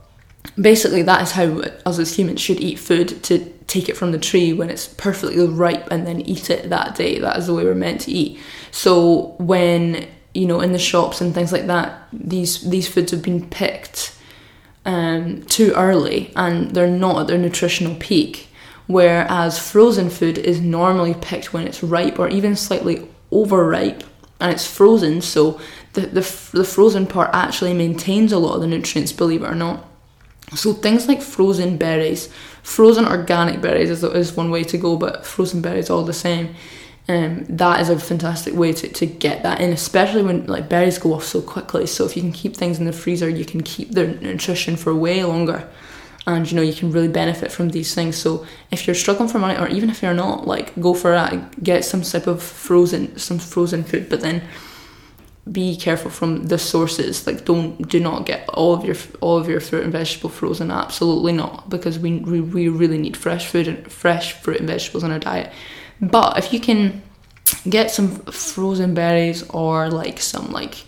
basically 0.61 1.03
that 1.03 1.23
is 1.23 1.33
how 1.33 1.61
us 1.87 1.99
as 1.99 2.19
humans 2.19 2.41
should 2.41 2.61
eat 2.61 2.79
food 2.79 3.23
to 3.25 3.39
take 3.71 3.89
it 3.89 3.97
from 3.97 4.11
the 4.11 4.19
tree 4.19 4.53
when 4.53 4.69
it's 4.69 4.89
perfectly 4.89 5.47
ripe 5.47 5.87
and 5.93 6.05
then 6.07 6.21
eat 6.23 6.51
it 6.51 6.69
that 6.71 6.97
day. 6.97 7.19
That 7.21 7.39
is 7.39 7.47
the 7.47 7.55
way 7.55 7.65
we're 7.65 7.75
meant 7.75 8.03
to 8.03 8.11
eat. 8.11 8.39
So 8.73 9.37
when 9.39 10.09
you 10.35 10.47
know 10.47 10.61
in 10.61 10.73
the 10.73 10.79
shops 10.79 11.21
and 11.21 11.35
things 11.35 11.53
like 11.53 11.67
that 11.67 12.07
these 12.13 12.69
these 12.69 12.87
foods 12.87 13.11
have 13.11 13.23
been 13.23 13.49
picked 13.49 14.17
um, 14.85 15.43
too 15.45 15.73
early 15.75 16.33
and 16.37 16.71
they're 16.73 16.89
not 16.89 17.21
at 17.21 17.27
their 17.29 17.39
nutritional 17.39 17.95
peak. 17.97 18.49
Whereas 18.87 19.59
frozen 19.59 20.11
food 20.11 20.37
is 20.37 20.61
normally 20.61 21.15
picked 21.15 21.53
when 21.53 21.67
it's 21.67 21.83
ripe 21.83 22.19
or 22.19 22.29
even 22.29 22.57
slightly 22.57 23.09
overripe 23.31 24.03
and 24.41 24.53
it's 24.53 24.67
frozen. 24.67 25.21
So 25.21 25.61
the, 25.93 26.03
the, 26.03 26.51
the 26.53 26.65
frozen 26.65 27.07
part 27.07 27.31
actually 27.33 27.75
maintains 27.75 28.33
a 28.33 28.39
lot 28.39 28.57
of 28.57 28.63
the 28.63 28.67
nutrients 28.67 29.13
believe 29.13 29.43
it 29.45 29.47
or 29.47 29.55
not 29.55 29.90
so 30.55 30.73
things 30.73 31.09
like 31.09 31.23
frozen 31.23 31.77
berries, 31.77 32.29
frozen 32.63 33.07
organic 33.07 33.61
berries 33.61 33.91
is, 33.91 34.03
is 34.03 34.37
one 34.37 34.51
way 34.51 34.65
to 34.65 34.79
go, 34.79 34.97
but 34.97 35.25
frozen 35.25 35.61
berries 35.61 35.91
all 35.91 36.05
the 36.05 36.13
same. 36.13 36.55
Um, 37.09 37.45
that 37.49 37.81
is 37.81 37.89
a 37.89 37.99
fantastic 37.99 38.55
way 38.55 38.73
to, 38.73 38.89
to 38.89 39.07
get 39.07 39.43
that 39.43 39.61
in, 39.61 39.73
especially 39.73 40.23
when 40.23 40.47
like 40.47 40.69
berries 40.69 40.99
go 40.99 41.15
off 41.15 41.25
so 41.25 41.41
quickly. 41.41 41.87
So 41.87 42.05
if 42.05 42.17
you 42.17 42.23
can 42.23 42.33
keep 42.33 42.57
things 42.57 42.79
in 42.79 42.85
the 42.85 42.93
freezer, 42.93 43.29
you 43.29 43.45
can 43.45 43.63
keep 43.63 43.93
their 43.93 44.07
nutrition 44.07 44.77
for 44.77 44.95
way 44.95 45.25
longer, 45.25 45.69
and 46.27 46.49
you 46.49 46.57
know 46.57 46.63
you 46.63 46.75
can 46.75 46.93
really 46.93 47.09
benefit 47.09 47.51
from 47.51 47.71
these 47.71 47.95
things. 47.95 48.17
So 48.17 48.47
if 48.71 48.87
you're 48.87 48.95
struggling 48.95 49.29
for 49.29 49.39
money, 49.39 49.59
or 49.59 49.67
even 49.69 49.91
if 49.91 50.03
you're 50.03 50.15
not, 50.15 50.47
like 50.47 50.79
go 50.81 50.95
for 50.95 51.11
that, 51.11 51.63
get 51.65 51.85
some 51.85 52.03
type 52.03 52.29
of 52.29 52.43
frozen, 52.43 53.19
some 53.19 53.39
frozen 53.39 53.83
food, 53.83 54.09
but 54.09 54.21
then 54.21 54.43
be 55.51 55.77
careful 55.77 56.11
from 56.11 56.45
the 56.45 56.59
sources. 56.59 57.27
Like, 57.27 57.45
don't 57.45 57.89
do 57.89 57.99
not 57.99 58.27
get 58.27 58.49
all 58.51 58.75
of 58.75 58.85
your 58.85 58.97
all 59.21 59.39
of 59.39 59.49
your 59.49 59.61
fruit 59.61 59.85
and 59.85 59.93
vegetable 59.93 60.31
frozen. 60.31 60.71
Absolutely 60.71 61.33
not, 61.33 61.69
because 61.71 61.99
we 61.99 62.19
we, 62.19 62.41
we 62.41 62.69
really 62.69 62.99
need 62.99 63.17
fresh 63.17 63.47
food 63.47 63.67
and 63.69 63.91
fresh 63.91 64.33
fruit 64.35 64.59
and 64.59 64.69
vegetables 64.69 65.05
in 65.05 65.11
our 65.11 65.19
diet. 65.19 65.53
But 66.01 66.39
if 66.39 66.53
you 66.53 66.61
can 66.61 67.03
get 67.69 67.91
some 67.91 68.17
frozen 68.27 68.95
berries 68.95 69.49
or 69.51 69.91
like 69.91 70.21
some 70.21 70.53
like 70.53 70.85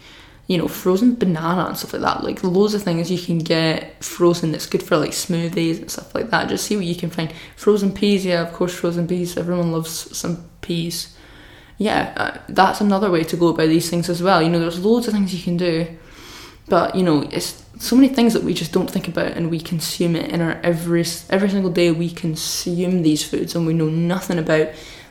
you 0.47 0.59
know 0.59 0.69
frozen 0.69 1.15
banana 1.15 1.67
and 1.67 1.79
stuff 1.79 1.95
like 1.95 2.03
that, 2.03 2.23
like 2.23 2.45
loads 2.45 2.75
of 2.75 2.83
things 2.83 3.11
you 3.11 3.19
can 3.19 3.39
get 3.39 4.05
frozen 4.05 4.53
that's 4.53 4.67
good 4.67 4.83
for 4.83 4.97
like 4.97 5.13
smoothies 5.13 5.79
and 5.79 5.91
stuff 5.91 6.15
like 6.15 6.31
that. 6.31 6.49
Just 6.49 6.67
see 6.67 6.77
what 6.77 6.85
you 6.85 6.95
can 6.95 7.11
find. 7.11 7.33
Frozen 7.57 7.93
peas, 7.95 8.25
yeah, 8.25 8.43
of 8.43 8.53
course, 8.53 8.75
frozen 8.75 9.09
peas. 9.09 9.37
Everyone 9.37 9.73
loves 9.73 10.17
some 10.17 10.45
peas 10.61 11.17
yeah, 11.79 12.13
uh, 12.17 12.39
that's 12.49 12.81
another 12.81 13.11
way 13.11 13.25
to 13.25 13.37
go 13.37 13.49
about 13.49 13.69
these 13.69 13.91
things 13.91 14.09
as 14.09 14.23
well. 14.23 14.43
You 14.43 14.49
know, 14.51 14.61
there's 14.61 14.85
loads 14.85 15.09
of 15.09 15.15
things 15.15 15.35
you 15.35 15.43
can 15.43 15.57
do, 15.57 15.87
but 16.69 16.95
you 16.95 17.03
know, 17.03 17.23
it's 17.31 17.65
so 17.79 17.97
many 17.97 18.09
things 18.09 18.33
that 18.35 18.45
we 18.45 18.55
just 18.55 18.73
don't 18.73 18.91
think 18.91 19.09
about, 19.09 19.33
and 19.33 19.51
we 19.51 19.61
consume 19.61 20.15
it 20.15 20.31
in 20.31 20.41
our 20.41 20.61
every 20.63 21.05
every 21.31 21.49
single 21.49 21.71
day. 21.71 21.91
We 21.91 22.11
consume 22.11 23.03
these 23.03 23.25
foods, 23.29 23.55
and 23.55 23.67
we 23.67 23.75
know 23.75 23.89
nothing 23.89 24.39
about 24.39 24.69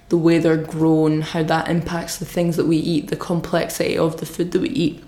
the 0.09 0.17
way 0.17 0.37
they're 0.37 0.57
grown, 0.57 1.21
how 1.21 1.43
that 1.43 1.69
impacts 1.69 2.17
the 2.17 2.25
things 2.25 2.57
that 2.57 2.67
we 2.67 2.77
eat, 2.77 3.07
the 3.07 3.15
complexity 3.15 3.97
of 3.97 4.17
the 4.17 4.25
food 4.25 4.51
that 4.51 4.61
we 4.61 4.69
eat. 4.69 5.03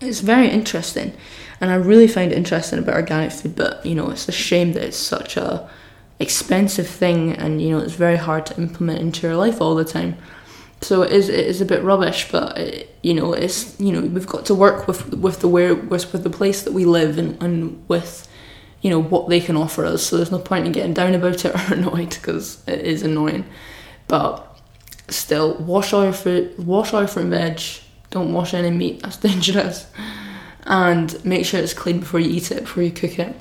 It's 0.00 0.20
very 0.20 0.48
interesting, 0.48 1.12
and 1.60 1.70
I 1.70 1.76
really 1.76 2.08
find 2.08 2.30
it 2.30 2.38
interesting 2.38 2.78
about 2.78 2.96
organic 2.96 3.32
food. 3.32 3.56
But 3.56 3.84
you 3.84 3.94
know, 3.94 4.10
it's 4.10 4.28
a 4.28 4.32
shame 4.32 4.74
that 4.74 4.84
it's 4.84 4.96
such 4.96 5.36
a 5.36 5.68
expensive 6.20 6.88
thing, 6.88 7.32
and 7.32 7.60
you 7.60 7.70
know, 7.70 7.78
it's 7.78 7.94
very 7.94 8.16
hard 8.16 8.46
to 8.46 8.56
implement 8.56 9.00
into 9.00 9.26
your 9.26 9.36
life 9.36 9.60
all 9.60 9.74
the 9.74 9.84
time. 9.84 10.16
So 10.84 11.00
it 11.00 11.12
is 11.12 11.30
it 11.30 11.46
is 11.46 11.62
a 11.62 11.64
bit 11.64 11.82
rubbish, 11.82 12.30
but 12.30 12.58
it, 12.58 12.94
you 13.02 13.14
know 13.14 13.32
it's 13.32 13.78
you 13.80 13.90
know 13.90 14.02
we've 14.02 14.26
got 14.26 14.44
to 14.46 14.54
work 14.54 14.86
with 14.86 15.14
with 15.14 15.40
the 15.40 15.48
where 15.48 15.74
with, 15.74 16.12
with 16.12 16.22
the 16.24 16.30
place 16.30 16.62
that 16.62 16.74
we 16.74 16.84
live 16.84 17.16
and, 17.16 17.42
and 17.42 17.82
with 17.88 18.28
you 18.82 18.90
know 18.90 19.00
what 19.00 19.30
they 19.30 19.40
can 19.40 19.56
offer 19.56 19.86
us. 19.86 20.02
So 20.02 20.16
there's 20.16 20.30
no 20.30 20.38
point 20.38 20.66
in 20.66 20.72
getting 20.72 20.92
down 20.92 21.14
about 21.14 21.42
it 21.42 21.54
or 21.70 21.74
annoyed 21.74 22.10
because 22.10 22.62
it 22.68 22.80
is 22.80 23.02
annoying. 23.02 23.46
But 24.08 24.60
still, 25.08 25.54
wash 25.54 25.94
all 25.94 26.04
your 26.04 26.12
fruit, 26.12 26.58
wash 26.58 26.92
all 26.92 27.00
your 27.00 27.08
fruit 27.08 27.22
and 27.22 27.30
veg. 27.30 27.62
Don't 28.10 28.34
wash 28.34 28.52
any 28.52 28.70
meat. 28.70 29.02
That's 29.02 29.16
dangerous. 29.30 29.86
and 30.66 31.24
make 31.24 31.46
sure 31.46 31.60
it's 31.60 31.72
clean 31.72 32.00
before 32.00 32.20
you 32.20 32.30
eat 32.30 32.50
it, 32.50 32.60
before 32.60 32.82
you 32.82 32.90
cook 32.90 33.18
it. 33.18 33.34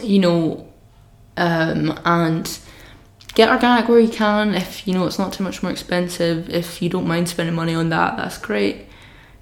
You 0.00 0.20
know, 0.20 0.72
um, 1.36 1.98
and 2.04 2.46
get 3.36 3.50
organic 3.50 3.86
where 3.86 4.00
you 4.00 4.08
can. 4.08 4.54
If 4.54 4.88
you 4.88 4.94
know 4.94 5.06
it's 5.06 5.18
not 5.18 5.32
too 5.32 5.44
much 5.44 5.62
more 5.62 5.70
expensive, 5.70 6.50
if 6.50 6.82
you 6.82 6.88
don't 6.88 7.06
mind 7.06 7.28
spending 7.28 7.54
money 7.54 7.74
on 7.74 7.90
that, 7.90 8.16
that's 8.16 8.38
great. 8.38 8.86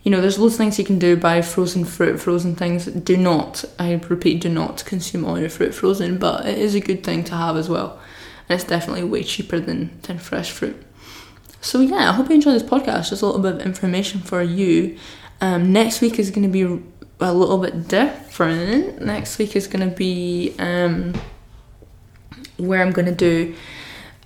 You 0.02 0.10
know, 0.10 0.20
there's 0.20 0.38
loads 0.38 0.54
of 0.54 0.58
things 0.58 0.78
you 0.78 0.84
can 0.84 0.98
do. 0.98 1.16
Buy 1.16 1.40
frozen 1.40 1.86
fruit, 1.86 2.20
frozen 2.20 2.54
things. 2.56 2.84
Do 2.84 3.16
not, 3.16 3.64
I 3.78 3.94
repeat, 3.94 4.42
do 4.42 4.50
not 4.50 4.84
consume 4.84 5.24
all 5.24 5.40
your 5.40 5.48
fruit 5.48 5.74
frozen, 5.74 6.18
but 6.18 6.44
it 6.44 6.58
is 6.58 6.74
a 6.74 6.80
good 6.80 7.02
thing 7.02 7.24
to 7.24 7.34
have 7.34 7.56
as 7.56 7.70
well. 7.70 7.98
And 8.48 8.60
it's 8.60 8.68
definitely 8.68 9.04
way 9.04 9.22
cheaper 9.22 9.58
than, 9.58 9.98
than 10.02 10.18
fresh 10.18 10.50
fruit. 10.50 10.76
So 11.62 11.80
yeah, 11.80 12.10
I 12.10 12.12
hope 12.12 12.28
you 12.28 12.34
enjoy 12.34 12.52
this 12.52 12.62
podcast. 12.62 13.08
Just 13.08 13.22
a 13.22 13.26
little 13.26 13.40
bit 13.40 13.54
of 13.54 13.60
information 13.62 14.20
for 14.20 14.42
you. 14.42 14.98
Um, 15.40 15.72
next 15.72 16.02
week 16.02 16.18
is 16.18 16.30
going 16.30 16.42
to 16.42 16.50
be 16.50 16.62
a 17.20 17.32
little 17.32 17.58
bit 17.58 17.88
different. 17.88 19.00
Next 19.00 19.38
week 19.38 19.56
is 19.56 19.66
going 19.66 19.88
to 19.88 19.96
be 19.96 20.54
um, 20.58 21.14
where 22.58 22.82
I'm 22.82 22.92
going 22.92 23.06
to 23.06 23.14
do. 23.14 23.54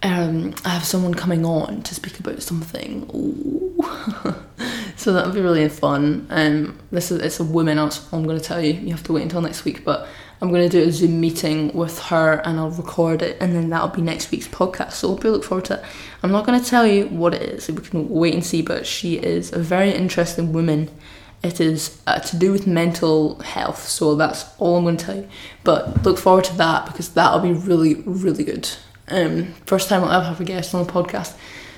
Um, 0.02 0.54
I 0.64 0.70
have 0.70 0.84
someone 0.84 1.14
coming 1.14 1.44
on 1.44 1.82
to 1.82 1.94
speak 1.94 2.20
about 2.20 2.40
something. 2.42 3.08
so 4.96 5.12
that'll 5.12 5.32
be 5.32 5.40
really 5.40 5.68
fun. 5.68 6.26
Um, 6.30 6.78
this 6.92 7.10
is 7.10 7.20
it's 7.20 7.40
a 7.40 7.44
woman. 7.44 7.78
I'm 7.78 7.90
going 8.24 8.38
to 8.38 8.44
tell 8.44 8.60
you. 8.60 8.74
You 8.74 8.90
have 8.90 9.02
to 9.04 9.12
wait 9.12 9.22
until 9.22 9.40
next 9.40 9.64
week, 9.64 9.84
but 9.84 10.06
I'm 10.40 10.50
going 10.50 10.68
to 10.68 10.68
do 10.68 10.88
a 10.88 10.92
Zoom 10.92 11.20
meeting 11.20 11.72
with 11.74 11.98
her 12.04 12.34
and 12.44 12.60
I'll 12.60 12.70
record 12.70 13.22
it, 13.22 13.38
and 13.40 13.56
then 13.56 13.70
that'll 13.70 13.88
be 13.88 14.02
next 14.02 14.30
week's 14.30 14.46
podcast. 14.46 14.92
So 14.92 15.08
hope 15.08 15.24
you 15.24 15.32
look 15.32 15.44
forward 15.44 15.64
to 15.66 15.74
it. 15.74 15.84
I'm 16.22 16.30
not 16.30 16.46
going 16.46 16.60
to 16.60 16.68
tell 16.68 16.86
you 16.86 17.06
what 17.08 17.34
it 17.34 17.42
is. 17.42 17.68
We 17.68 17.82
can 17.82 18.08
wait 18.08 18.34
and 18.34 18.44
see. 18.44 18.62
But 18.62 18.86
she 18.86 19.16
is 19.16 19.52
a 19.52 19.58
very 19.58 19.90
interesting 19.90 20.52
woman. 20.52 20.90
It 21.42 21.60
is 21.60 22.00
uh, 22.06 22.18
to 22.20 22.36
do 22.36 22.50
with 22.52 22.66
mental 22.66 23.40
health, 23.40 23.88
so 23.88 24.16
that's 24.16 24.44
all 24.58 24.76
I'm 24.76 24.84
going 24.84 24.96
to 24.96 25.04
tell 25.04 25.16
you. 25.16 25.28
But 25.64 26.04
look 26.04 26.18
forward 26.18 26.44
to 26.44 26.56
that 26.56 26.86
because 26.86 27.10
that'll 27.10 27.40
be 27.40 27.52
really, 27.52 27.94
really 27.94 28.44
good. 28.44 28.68
Um, 29.10 29.54
first 29.66 29.88
time 29.88 30.04
I'll 30.04 30.12
ever 30.12 30.26
have 30.26 30.40
a 30.40 30.44
guest 30.44 30.74
on 30.74 30.86
the 30.86 30.92
podcast, 30.92 31.34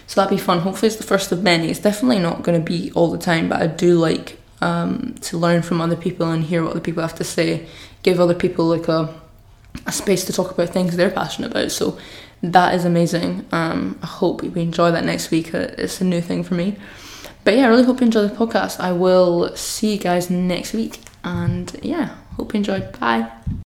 so 0.07 0.21
that'll 0.21 0.37
be 0.37 0.43
fun. 0.43 0.61
Hopefully, 0.61 0.89
it's 0.89 0.97
the 0.97 1.03
first 1.05 1.33
of 1.33 1.43
many. 1.43 1.71
It's 1.71 1.81
definitely 1.81 2.19
not 2.19 2.43
going 2.43 2.59
to 2.59 2.65
be 2.65 2.91
all 2.93 3.11
the 3.11 3.19
time, 3.19 3.49
but 3.49 3.63
I 3.63 3.67
do 3.67 3.99
like 3.99 4.39
um, 4.61 5.15
to 5.23 5.39
learn 5.39 5.63
from 5.63 5.81
other 5.81 5.97
people 5.97 6.31
and 6.31 6.45
hear 6.45 6.63
what 6.63 6.73
other 6.73 6.81
people 6.81 7.03
have 7.03 7.15
to 7.17 7.25
say. 7.25 7.67
Give 8.03 8.21
other 8.21 8.35
people 8.35 8.67
like 8.67 8.89
a 8.89 9.21
a 9.87 9.93
space 9.93 10.25
to 10.25 10.33
talk 10.33 10.51
about 10.51 10.71
things 10.71 10.97
they're 10.97 11.11
passionate 11.11 11.51
about. 11.51 11.71
So 11.71 11.99
that 12.43 12.75
is 12.75 12.85
amazing. 12.85 13.47
Um, 13.53 13.99
I 14.03 14.07
hope 14.07 14.43
you 14.43 14.53
enjoy 14.53 14.91
that 14.91 15.05
next 15.05 15.31
week. 15.31 15.55
Uh, 15.55 15.69
it's 15.79 16.01
a 16.01 16.05
new 16.05 16.21
thing 16.21 16.43
for 16.43 16.55
me. 16.55 16.77
But 17.45 17.57
yeah, 17.57 17.65
I 17.65 17.69
really 17.69 17.85
hope 17.85 18.01
you 18.01 18.07
enjoy 18.07 18.27
the 18.27 18.35
podcast. 18.35 18.81
I 18.81 18.93
will 18.93 19.55
see 19.57 19.93
you 19.95 19.99
guys 19.99 20.31
next 20.31 20.73
week. 20.73 21.01
And 21.25 21.79
yeah, 21.83 22.17
hope 22.37 22.53
you 22.53 22.59
enjoyed. 22.59 22.99
Bye. 22.99 23.31